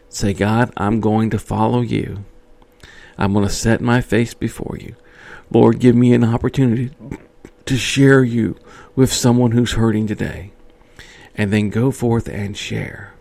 Say, 0.08 0.34
God, 0.34 0.72
I'm 0.76 1.00
going 1.00 1.30
to 1.30 1.38
follow 1.38 1.82
you. 1.82 2.24
I'm 3.16 3.32
going 3.32 3.46
to 3.46 3.52
set 3.52 3.80
my 3.80 4.00
face 4.00 4.34
before 4.34 4.76
you. 4.80 4.96
Lord, 5.52 5.78
give 5.78 5.94
me 5.94 6.12
an 6.14 6.24
opportunity 6.24 6.90
to 7.66 7.76
share 7.76 8.24
you 8.24 8.56
with 8.96 9.12
someone 9.12 9.52
who's 9.52 9.72
hurting 9.72 10.06
today 10.06 10.52
and 11.36 11.52
then 11.52 11.70
go 11.70 11.90
forth 11.90 12.28
and 12.28 12.56
share. 12.56 13.14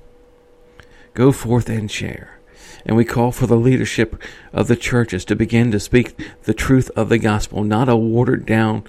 Go 1.13 1.31
forth 1.31 1.69
and 1.69 1.89
share. 1.89 2.39
And 2.85 2.95
we 2.95 3.05
call 3.05 3.31
for 3.31 3.45
the 3.45 3.57
leadership 3.57 4.21
of 4.53 4.67
the 4.67 4.75
churches 4.75 5.25
to 5.25 5.35
begin 5.35 5.71
to 5.71 5.79
speak 5.79 6.15
the 6.43 6.53
truth 6.53 6.89
of 6.95 7.09
the 7.09 7.19
gospel, 7.19 7.63
not 7.63 7.89
a 7.89 7.95
watered 7.95 8.45
down 8.45 8.83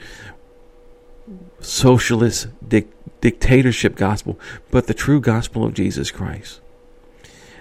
socialist 1.60 2.48
dic- 2.66 2.92
dictatorship 3.20 3.96
gospel, 3.96 4.38
but 4.70 4.86
the 4.86 4.94
true 4.94 5.20
gospel 5.20 5.64
of 5.64 5.74
Jesus 5.74 6.10
Christ. 6.10 6.60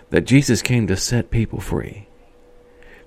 That 0.10 0.26
Jesus 0.26 0.62
came 0.62 0.88
to 0.88 0.98
set 0.98 1.32
people 1.32 1.60
free, 1.60 2.08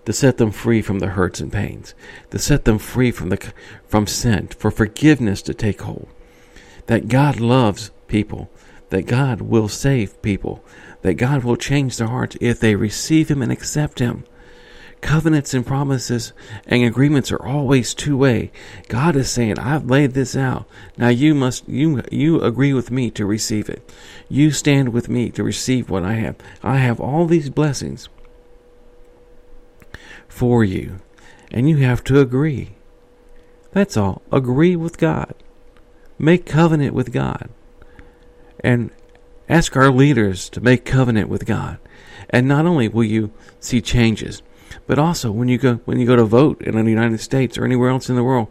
to 0.04 0.12
set 0.12 0.36
them 0.36 0.50
free 0.50 0.82
from 0.82 0.98
the 0.98 1.08
hurts 1.08 1.40
and 1.40 1.52
pains, 1.52 1.94
to 2.30 2.38
set 2.38 2.64
them 2.64 2.78
free 2.78 3.10
from 3.10 3.30
the 3.30 3.52
from 3.86 4.06
sin, 4.06 4.48
for 4.48 4.70
forgiveness 4.70 5.42
to 5.42 5.54
take 5.54 5.82
hold. 5.82 6.08
That 6.86 7.08
God 7.08 7.40
loves 7.40 7.90
people, 8.08 8.50
that 8.90 9.06
God 9.06 9.40
will 9.40 9.68
save 9.68 10.20
people, 10.22 10.64
that 11.02 11.14
God 11.14 11.44
will 11.44 11.56
change 11.56 11.96
their 11.96 12.08
hearts 12.08 12.36
if 12.40 12.58
they 12.58 12.74
receive 12.74 13.30
Him 13.30 13.42
and 13.42 13.52
accept 13.52 13.98
Him. 13.98 14.24
Covenants 15.00 15.52
and 15.52 15.66
promises 15.66 16.32
and 16.64 16.84
agreements 16.84 17.32
are 17.32 17.44
always 17.44 17.92
two 17.92 18.16
way. 18.16 18.52
God 18.88 19.16
is 19.16 19.28
saying, 19.28 19.58
I've 19.58 19.90
laid 19.90 20.12
this 20.14 20.36
out. 20.36 20.66
Now 20.96 21.08
you 21.08 21.34
must, 21.34 21.68
you, 21.68 22.02
you 22.12 22.40
agree 22.40 22.72
with 22.72 22.92
me 22.92 23.10
to 23.12 23.26
receive 23.26 23.68
it. 23.68 23.92
You 24.28 24.52
stand 24.52 24.90
with 24.90 25.08
me 25.08 25.30
to 25.30 25.42
receive 25.42 25.90
what 25.90 26.04
I 26.04 26.14
have. 26.14 26.36
I 26.62 26.76
have 26.76 27.00
all 27.00 27.26
these 27.26 27.50
blessings 27.50 28.08
for 30.28 30.62
you. 30.62 31.00
And 31.50 31.68
you 31.68 31.78
have 31.78 32.04
to 32.04 32.20
agree. 32.20 32.76
That's 33.72 33.96
all. 33.96 34.22
Agree 34.30 34.76
with 34.76 34.98
God. 34.98 35.34
Make 36.16 36.46
covenant 36.46 36.94
with 36.94 37.12
God 37.12 37.50
and 38.62 38.90
ask 39.52 39.76
our 39.76 39.90
leaders 39.90 40.48
to 40.48 40.60
make 40.60 40.84
covenant 40.84 41.28
with 41.28 41.44
God. 41.44 41.78
And 42.30 42.48
not 42.48 42.64
only 42.64 42.88
will 42.88 43.04
you 43.04 43.32
see 43.60 43.82
changes, 43.82 44.42
but 44.86 44.98
also 44.98 45.30
when 45.30 45.48
you 45.48 45.58
go 45.58 45.74
when 45.84 46.00
you 46.00 46.06
go 46.06 46.16
to 46.16 46.24
vote 46.24 46.62
in 46.62 46.82
the 46.82 46.90
United 46.90 47.20
States 47.20 47.58
or 47.58 47.64
anywhere 47.64 47.90
else 47.90 48.08
in 48.08 48.16
the 48.16 48.24
world, 48.24 48.48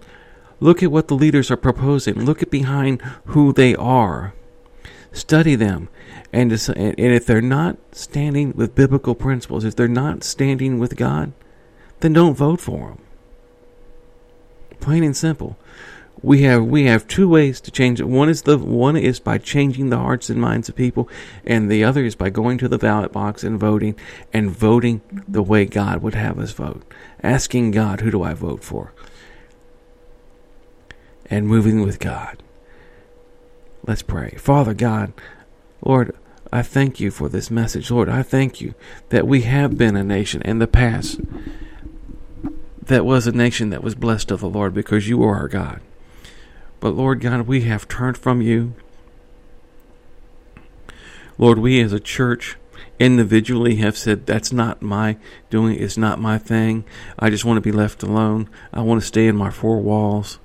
look 0.59 0.83
at 0.83 0.91
what 0.91 1.07
the 1.07 1.15
leaders 1.15 1.49
are 1.49 1.57
proposing. 1.57 2.23
Look 2.23 2.43
at 2.43 2.51
behind 2.51 3.01
who 3.25 3.51
they 3.51 3.75
are. 3.75 4.33
Study 5.11 5.55
them, 5.55 5.89
and 6.31 6.51
and 6.51 6.99
if 6.99 7.25
they're 7.25 7.41
not 7.41 7.77
standing 7.91 8.53
with 8.55 8.75
biblical 8.75 9.15
principles, 9.15 9.65
if 9.65 9.75
they're 9.75 9.87
not 9.87 10.23
standing 10.23 10.79
with 10.79 10.95
God, 10.95 11.33
then 11.99 12.13
don't 12.13 12.37
vote 12.37 12.61
for 12.61 12.89
them. 12.89 13.01
Plain 14.79 15.03
and 15.03 15.17
simple 15.17 15.57
we 16.23 16.43
have 16.43 16.65
we 16.65 16.85
have 16.85 17.07
two 17.07 17.27
ways 17.27 17.59
to 17.61 17.71
change 17.71 17.99
it. 17.99 18.07
One 18.07 18.29
is 18.29 18.43
the 18.43 18.57
one 18.57 18.95
is 18.95 19.19
by 19.19 19.37
changing 19.37 19.89
the 19.89 19.97
hearts 19.97 20.29
and 20.29 20.39
minds 20.39 20.69
of 20.69 20.75
people, 20.75 21.09
and 21.45 21.69
the 21.69 21.83
other 21.83 22.05
is 22.05 22.15
by 22.15 22.29
going 22.29 22.57
to 22.59 22.67
the 22.67 22.77
ballot 22.77 23.11
box 23.11 23.43
and 23.43 23.59
voting 23.59 23.95
and 24.31 24.51
voting 24.51 25.01
the 25.27 25.41
way 25.41 25.65
God 25.65 26.01
would 26.01 26.13
have 26.13 26.37
us 26.37 26.51
vote. 26.51 26.83
Asking 27.23 27.71
God, 27.71 28.01
who 28.01 28.11
do 28.11 28.21
I 28.21 28.33
vote 28.33 28.63
for? 28.63 28.93
And 31.25 31.47
moving 31.47 31.81
with 31.81 31.99
God. 31.99 32.43
Let's 33.87 34.03
pray. 34.03 34.35
Father 34.37 34.75
God, 34.75 35.13
Lord, 35.83 36.15
I 36.53 36.61
thank 36.61 36.99
you 36.99 37.09
for 37.09 37.29
this 37.29 37.49
message. 37.49 37.89
Lord, 37.89 38.09
I 38.09 38.21
thank 38.21 38.61
you 38.61 38.75
that 39.09 39.25
we 39.25 39.41
have 39.41 39.77
been 39.77 39.95
a 39.95 40.03
nation 40.03 40.41
in 40.43 40.59
the 40.59 40.67
past 40.67 41.19
that 42.83 43.05
was 43.05 43.25
a 43.25 43.31
nation 43.31 43.69
that 43.69 43.83
was 43.83 43.95
blessed 43.95 44.29
of 44.29 44.41
the 44.41 44.49
Lord 44.49 44.73
because 44.73 45.07
you 45.07 45.23
are 45.23 45.35
our 45.35 45.47
God. 45.47 45.81
But 46.81 46.95
Lord 46.95 47.21
God, 47.21 47.47
we 47.47 47.61
have 47.61 47.87
turned 47.87 48.17
from 48.17 48.41
you. 48.41 48.73
Lord, 51.37 51.59
we 51.59 51.79
as 51.79 51.93
a 51.93 51.99
church 51.99 52.57
individually 52.99 53.77
have 53.77 53.97
said, 53.97 54.25
that's 54.25 54.51
not 54.51 54.81
my 54.81 55.17
doing, 55.49 55.79
it's 55.79 55.97
not 55.97 56.19
my 56.19 56.37
thing. 56.37 56.83
I 57.17 57.29
just 57.29 57.45
want 57.45 57.57
to 57.57 57.61
be 57.61 57.71
left 57.71 58.03
alone. 58.03 58.49
I 58.73 58.81
want 58.81 58.99
to 58.99 59.07
stay 59.07 59.27
in 59.27 59.35
my 59.37 59.49
four 59.49 59.79
walls. 59.79 60.39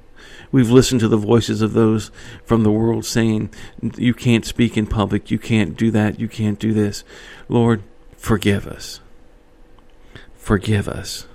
We've 0.52 0.70
listened 0.70 1.00
to 1.00 1.08
the 1.08 1.16
voices 1.16 1.60
of 1.60 1.72
those 1.72 2.10
from 2.44 2.62
the 2.62 2.70
world 2.70 3.04
saying, 3.04 3.52
you 3.96 4.14
can't 4.14 4.44
speak 4.44 4.76
in 4.76 4.86
public, 4.86 5.30
you 5.30 5.38
can't 5.38 5.76
do 5.76 5.90
that, 5.90 6.20
you 6.20 6.28
can't 6.28 6.58
do 6.58 6.72
this. 6.72 7.02
Lord, 7.48 7.82
forgive 8.16 8.66
us. 8.66 9.00
Forgive 10.34 10.86
us. 10.86 11.26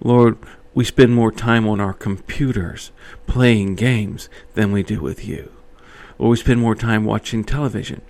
Lord, 0.00 0.38
we 0.76 0.84
spend 0.84 1.14
more 1.14 1.32
time 1.32 1.66
on 1.66 1.80
our 1.80 1.94
computers 1.94 2.92
playing 3.26 3.74
games 3.74 4.28
than 4.52 4.72
we 4.72 4.82
do 4.82 5.00
with 5.00 5.24
you. 5.24 5.50
Or 6.18 6.28
we 6.28 6.36
spend 6.36 6.60
more 6.60 6.74
time 6.74 7.06
watching 7.06 7.44
television 7.44 8.02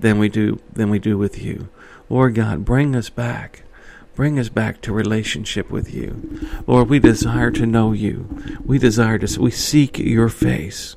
than 0.00 0.18
we 0.18 0.30
do 0.30 0.58
than 0.72 0.88
we 0.88 0.98
do 0.98 1.18
with 1.18 1.42
you. 1.42 1.68
Lord 2.08 2.34
God, 2.34 2.64
bring 2.64 2.96
us 2.96 3.10
back. 3.10 3.64
Bring 4.14 4.38
us 4.38 4.48
back 4.48 4.80
to 4.80 4.92
relationship 4.92 5.70
with 5.70 5.92
you. 5.92 6.40
Lord, 6.66 6.88
we 6.88 6.98
desire 6.98 7.50
to 7.50 7.66
know 7.66 7.92
you. 7.92 8.58
We 8.64 8.78
desire 8.78 9.18
to 9.18 9.40
we 9.40 9.50
seek 9.50 9.98
your 9.98 10.30
face 10.30 10.96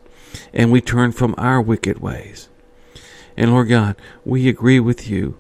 and 0.54 0.72
we 0.72 0.80
turn 0.80 1.12
from 1.12 1.36
our 1.38 1.62
wicked 1.62 2.00
ways. 2.00 2.48
And 3.36 3.52
Lord 3.52 3.68
God, 3.68 3.98
we 4.24 4.48
agree 4.48 4.80
with 4.80 5.10
you 5.10 5.38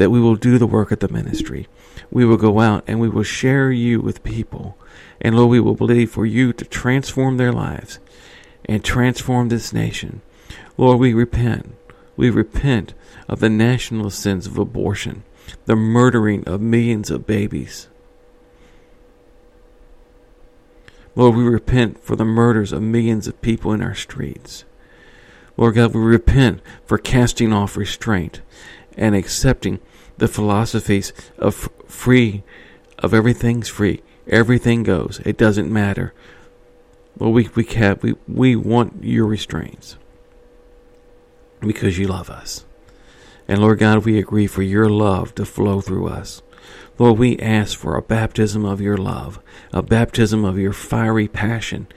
that 0.00 0.10
we 0.10 0.20
will 0.20 0.34
do 0.34 0.58
the 0.58 0.66
work 0.66 0.90
of 0.90 0.98
the 0.98 1.08
ministry. 1.08 1.68
We 2.10 2.24
will 2.24 2.36
go 2.36 2.58
out 2.58 2.82
and 2.88 2.98
we 2.98 3.08
will 3.08 3.22
share 3.22 3.70
you 3.70 4.00
with 4.00 4.24
people 4.24 4.76
and 5.20 5.36
Lord, 5.36 5.50
we 5.50 5.60
will 5.60 5.74
believe 5.74 6.10
for 6.10 6.24
you 6.24 6.52
to 6.54 6.64
transform 6.64 7.36
their 7.36 7.52
lives 7.52 7.98
and 8.64 8.82
transform 8.82 9.48
this 9.48 9.72
nation. 9.72 10.22
Lord, 10.76 10.98
we 10.98 11.12
repent. 11.12 11.74
We 12.16 12.30
repent 12.30 12.94
of 13.28 13.40
the 13.40 13.50
national 13.50 14.10
sins 14.10 14.46
of 14.46 14.58
abortion, 14.58 15.24
the 15.66 15.76
murdering 15.76 16.46
of 16.48 16.60
millions 16.60 17.10
of 17.10 17.26
babies. 17.26 17.88
Lord, 21.14 21.36
we 21.36 21.42
repent 21.42 22.02
for 22.02 22.16
the 22.16 22.24
murders 22.24 22.72
of 22.72 22.82
millions 22.82 23.26
of 23.26 23.42
people 23.42 23.72
in 23.72 23.82
our 23.82 23.94
streets. 23.94 24.64
Lord 25.56 25.74
God, 25.74 25.94
we 25.94 26.00
repent 26.00 26.62
for 26.86 26.96
casting 26.96 27.52
off 27.52 27.76
restraint 27.76 28.40
and 28.96 29.14
accepting 29.14 29.80
the 30.20 30.28
philosophies 30.28 31.12
of 31.38 31.68
free, 31.86 32.44
of 32.98 33.12
everything's 33.12 33.68
free, 33.68 34.02
everything 34.28 34.82
goes, 34.82 35.20
it 35.24 35.36
doesn't 35.36 35.72
matter. 35.72 36.12
Well, 37.18 37.32
we 37.32 37.48
we 37.54 37.64
have, 37.64 38.02
we 38.02 38.14
we 38.28 38.54
want 38.54 39.02
your 39.02 39.26
restraints 39.26 39.96
because 41.60 41.98
you 41.98 42.06
love 42.06 42.30
us, 42.30 42.64
and 43.48 43.60
Lord 43.60 43.78
God, 43.80 44.04
we 44.04 44.18
agree 44.18 44.46
for 44.46 44.62
your 44.62 44.88
love 44.88 45.34
to 45.34 45.44
flow 45.44 45.80
through 45.80 46.08
us. 46.08 46.42
Lord, 46.98 47.18
we 47.18 47.38
ask 47.38 47.78
for 47.78 47.96
a 47.96 48.02
baptism 48.02 48.66
of 48.66 48.80
your 48.80 48.98
love, 48.98 49.40
a 49.72 49.82
baptism 49.82 50.44
of 50.44 50.58
your 50.58 50.74
fiery 50.74 51.28
passion. 51.28 51.88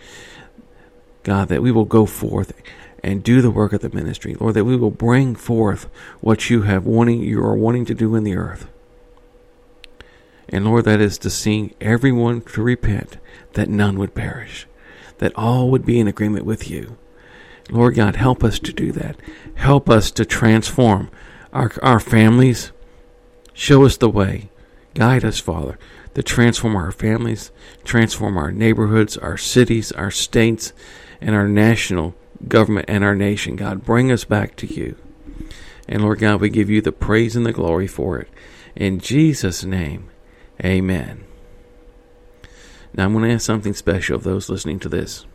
God, 1.23 1.49
that 1.49 1.61
we 1.61 1.71
will 1.71 1.85
go 1.85 2.05
forth 2.05 2.53
and 3.03 3.21
do 3.21 3.41
the 3.41 3.51
work 3.51 3.73
of 3.73 3.81
the 3.81 3.89
ministry. 3.89 4.35
Lord, 4.39 4.53
that 4.53 4.63
we 4.63 4.77
will 4.77 4.91
bring 4.91 5.35
forth 5.35 5.89
what 6.21 6.49
you 6.49 6.61
have 6.61 6.85
wanting 6.85 7.21
you 7.21 7.43
are 7.43 7.55
wanting 7.55 7.85
to 7.85 7.93
do 7.93 8.15
in 8.15 8.23
the 8.23 8.35
earth. 8.35 8.69
And 10.47 10.65
Lord, 10.65 10.85
that 10.85 11.01
is 11.01 11.17
to 11.19 11.29
see 11.29 11.73
everyone 11.81 12.41
to 12.41 12.63
repent, 12.63 13.17
that 13.53 13.69
none 13.69 13.99
would 13.99 14.15
perish, 14.15 14.67
that 15.17 15.35
all 15.35 15.69
would 15.69 15.85
be 15.85 15.99
in 15.99 16.07
agreement 16.07 16.45
with 16.45 16.69
you. 16.69 16.97
Lord 17.69 17.95
God, 17.95 18.15
help 18.15 18.43
us 18.43 18.59
to 18.59 18.73
do 18.73 18.91
that. 18.93 19.15
Help 19.55 19.89
us 19.89 20.11
to 20.11 20.25
transform 20.25 21.09
our, 21.51 21.71
our 21.81 21.99
families. 21.99 22.71
Show 23.53 23.85
us 23.85 23.97
the 23.97 24.09
way. 24.09 24.49
Guide 24.95 25.25
us, 25.25 25.39
Father, 25.39 25.79
to 26.13 26.21
transform 26.21 26.75
our 26.75 26.91
families, 26.91 27.51
transform 27.83 28.37
our 28.37 28.51
neighborhoods, 28.51 29.17
our 29.17 29.37
cities, 29.37 29.91
our 29.93 30.11
states, 30.11 30.71
and 31.19 31.35
our 31.35 31.47
national 31.47 32.13
government 32.47 32.85
and 32.87 33.03
our 33.03 33.15
nation. 33.15 33.55
God, 33.55 33.83
bring 33.83 34.11
us 34.11 34.23
back 34.23 34.55
to 34.57 34.67
you. 34.67 34.95
And 35.87 36.01
Lord 36.01 36.19
God, 36.19 36.41
we 36.41 36.49
give 36.49 36.69
you 36.69 36.81
the 36.81 36.91
praise 36.91 37.35
and 37.35 37.45
the 37.45 37.51
glory 37.51 37.87
for 37.87 38.19
it. 38.19 38.29
In 38.75 38.99
Jesus' 38.99 39.63
name, 39.63 40.09
amen. 40.63 41.25
Now 42.93 43.05
I'm 43.05 43.13
going 43.13 43.25
to 43.25 43.33
ask 43.33 43.45
something 43.45 43.73
special 43.73 44.15
of 44.15 44.23
those 44.23 44.49
listening 44.49 44.79
to 44.79 44.89
this. 44.89 45.25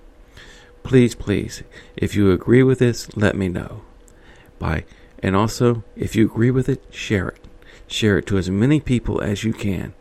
Please, 0.83 1.14
please, 1.14 1.62
if 1.97 2.14
you 2.14 2.31
agree 2.31 2.62
with 2.62 2.79
this, 2.79 3.14
let 3.16 3.37
me 3.37 3.49
know. 3.49 3.83
By 4.59 4.85
and 5.21 5.35
also, 5.35 5.83
if 5.97 6.14
you 6.14 6.27
agree 6.27 6.51
with 6.51 6.68
it, 6.68 6.83
share 6.90 7.29
it. 7.29 7.44
Share 7.87 8.18
it 8.18 8.27
to 8.27 8.38
as 8.38 8.51
many 8.51 8.81
people 8.81 9.21
as 9.21 9.44
you 9.44 9.53
can. 9.53 9.94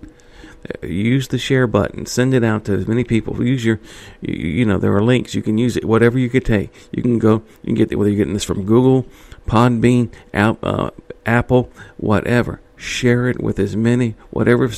Use 0.81 1.27
the 1.27 1.37
share 1.37 1.67
button. 1.67 2.05
Send 2.05 2.33
it 2.33 2.43
out 2.43 2.65
to 2.65 2.73
as 2.73 2.87
many 2.87 3.03
people. 3.03 3.41
Use 3.43 3.63
your, 3.63 3.79
you 4.21 4.65
know, 4.65 4.77
there 4.77 4.95
are 4.95 5.03
links. 5.03 5.33
You 5.33 5.41
can 5.41 5.57
use 5.57 5.77
it. 5.77 5.85
Whatever 5.85 6.19
you 6.19 6.29
could 6.29 6.45
take. 6.45 6.73
You 6.91 7.01
can 7.01 7.19
go. 7.19 7.43
You 7.63 7.67
can 7.67 7.75
get 7.75 7.97
whether 7.97 8.09
you're 8.09 8.17
getting 8.17 8.33
this 8.33 8.43
from 8.43 8.65
Google, 8.65 9.05
Podbean, 9.45 10.11
uh, 10.33 10.89
Apple, 11.25 11.71
whatever. 11.97 12.61
Share 12.75 13.27
it 13.27 13.41
with 13.41 13.59
as 13.59 13.75
many, 13.75 14.15
whatever 14.29 14.69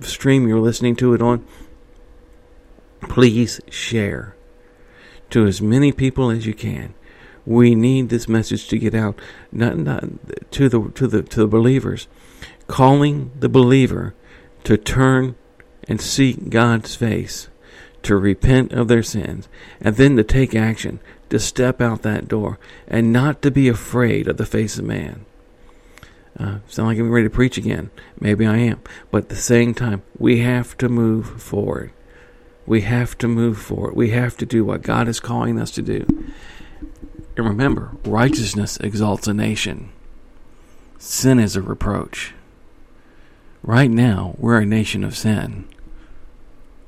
stream 0.00 0.46
you're 0.46 0.60
listening 0.60 0.96
to 0.96 1.14
it 1.14 1.22
on. 1.22 1.46
Please 3.00 3.60
share 3.70 4.34
to 5.30 5.46
as 5.46 5.62
many 5.62 5.92
people 5.92 6.30
as 6.30 6.46
you 6.46 6.54
can. 6.54 6.94
We 7.44 7.74
need 7.74 8.08
this 8.08 8.28
message 8.28 8.68
to 8.68 8.78
get 8.78 8.94
out, 8.94 9.18
not, 9.52 9.78
not 9.78 10.04
to 10.50 10.68
the 10.68 10.90
to 10.90 11.06
the 11.06 11.22
to 11.22 11.40
the 11.40 11.46
believers, 11.46 12.08
calling 12.66 13.30
the 13.38 13.48
believer 13.48 14.14
to 14.66 14.76
turn 14.76 15.36
and 15.86 16.00
seek 16.00 16.50
God's 16.50 16.96
face, 16.96 17.48
to 18.02 18.16
repent 18.16 18.72
of 18.72 18.88
their 18.88 19.02
sins, 19.04 19.48
and 19.80 19.94
then 19.94 20.16
to 20.16 20.24
take 20.24 20.56
action, 20.56 20.98
to 21.30 21.38
step 21.38 21.80
out 21.80 22.02
that 22.02 22.26
door, 22.26 22.58
and 22.88 23.12
not 23.12 23.42
to 23.42 23.52
be 23.52 23.68
afraid 23.68 24.26
of 24.26 24.38
the 24.38 24.44
face 24.44 24.76
of 24.76 24.84
man. 24.84 25.24
Uh, 26.36 26.58
sound 26.66 26.88
like 26.88 26.98
I'm 26.98 27.12
ready 27.12 27.28
to 27.28 27.34
preach 27.34 27.56
again. 27.56 27.90
Maybe 28.18 28.44
I 28.44 28.56
am. 28.56 28.80
But 29.12 29.24
at 29.24 29.28
the 29.28 29.36
same 29.36 29.72
time, 29.72 30.02
we 30.18 30.40
have 30.40 30.76
to 30.78 30.88
move 30.88 31.40
forward. 31.40 31.92
We 32.66 32.80
have 32.80 33.16
to 33.18 33.28
move 33.28 33.58
forward. 33.58 33.94
We 33.94 34.10
have 34.10 34.36
to 34.38 34.46
do 34.46 34.64
what 34.64 34.82
God 34.82 35.06
is 35.06 35.20
calling 35.20 35.60
us 35.60 35.70
to 35.72 35.82
do. 35.82 36.06
And 37.36 37.46
remember, 37.46 37.92
righteousness 38.04 38.78
exalts 38.78 39.28
a 39.28 39.32
nation. 39.32 39.90
Sin 40.98 41.38
is 41.38 41.54
a 41.54 41.62
reproach. 41.62 42.34
Right 43.66 43.90
now, 43.90 44.36
we're 44.38 44.60
a 44.60 44.64
nation 44.64 45.02
of 45.02 45.16
sin. 45.16 45.64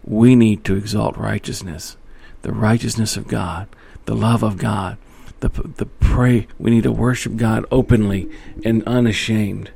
We 0.05 0.37
need 0.37 0.64
to 0.64 0.77
exalt 0.77 1.17
righteousness, 1.17 1.97
the 2.43 2.53
righteousness 2.53 3.17
of 3.17 3.27
God, 3.27 3.67
the 4.05 4.14
love 4.14 4.45
of 4.45 4.59
God, 4.59 4.97
the, 5.41 5.49
the 5.49 5.87
pray. 5.87 6.47
We 6.57 6.71
need 6.71 6.85
to 6.85 6.93
worship 6.93 7.35
God 7.35 7.67
openly 7.73 8.31
and 8.64 8.85
unashamed 8.85 9.73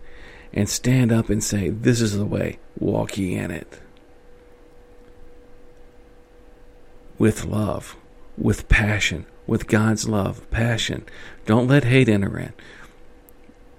and 0.53 0.69
stand 0.69 1.11
up 1.11 1.29
and 1.29 1.43
say, 1.43 1.71
This 1.71 2.01
is 2.01 2.17
the 2.17 2.25
way, 2.25 2.61
walk 2.79 3.19
ye 3.19 3.35
in 3.35 3.51
it. 3.51 3.81
With 7.19 7.45
love, 7.45 7.97
with 8.39 8.69
passion, 8.69 9.27
with 9.49 9.67
God's 9.67 10.09
love, 10.09 10.49
passion. 10.53 11.05
Don't 11.47 11.67
let 11.67 11.83
hate 11.83 12.09
enter 12.09 12.39
in. 12.39 12.53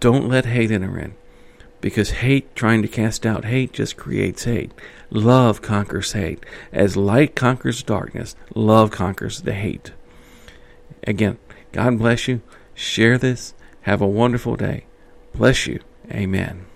Don't 0.02 0.28
let 0.28 0.46
hate 0.46 0.72
enter 0.72 1.00
in. 1.00 1.16
Because 1.84 2.12
hate, 2.12 2.56
trying 2.56 2.82
to 2.82 2.88
cast 2.88 3.26
out 3.26 3.44
hate, 3.44 3.74
just 3.74 3.98
creates 3.98 4.46
hate. 4.46 4.72
Love 5.10 5.62
conquers 5.62 6.14
hate. 6.14 6.42
As 6.72 6.96
light 6.96 7.36
conquers 7.36 7.84
darkness, 7.84 8.38
love 8.56 8.90
conquers 8.90 9.42
the 9.42 9.52
hate. 9.52 9.92
Again, 11.06 11.38
God 11.74 12.00
bless 12.00 12.30
you. 12.30 12.42
Share 12.74 13.18
this. 13.18 13.54
Have 13.82 14.00
a 14.00 14.08
wonderful 14.08 14.56
day. 14.56 14.86
Bless 15.36 15.68
you. 15.68 15.82
Amen. 16.10 16.68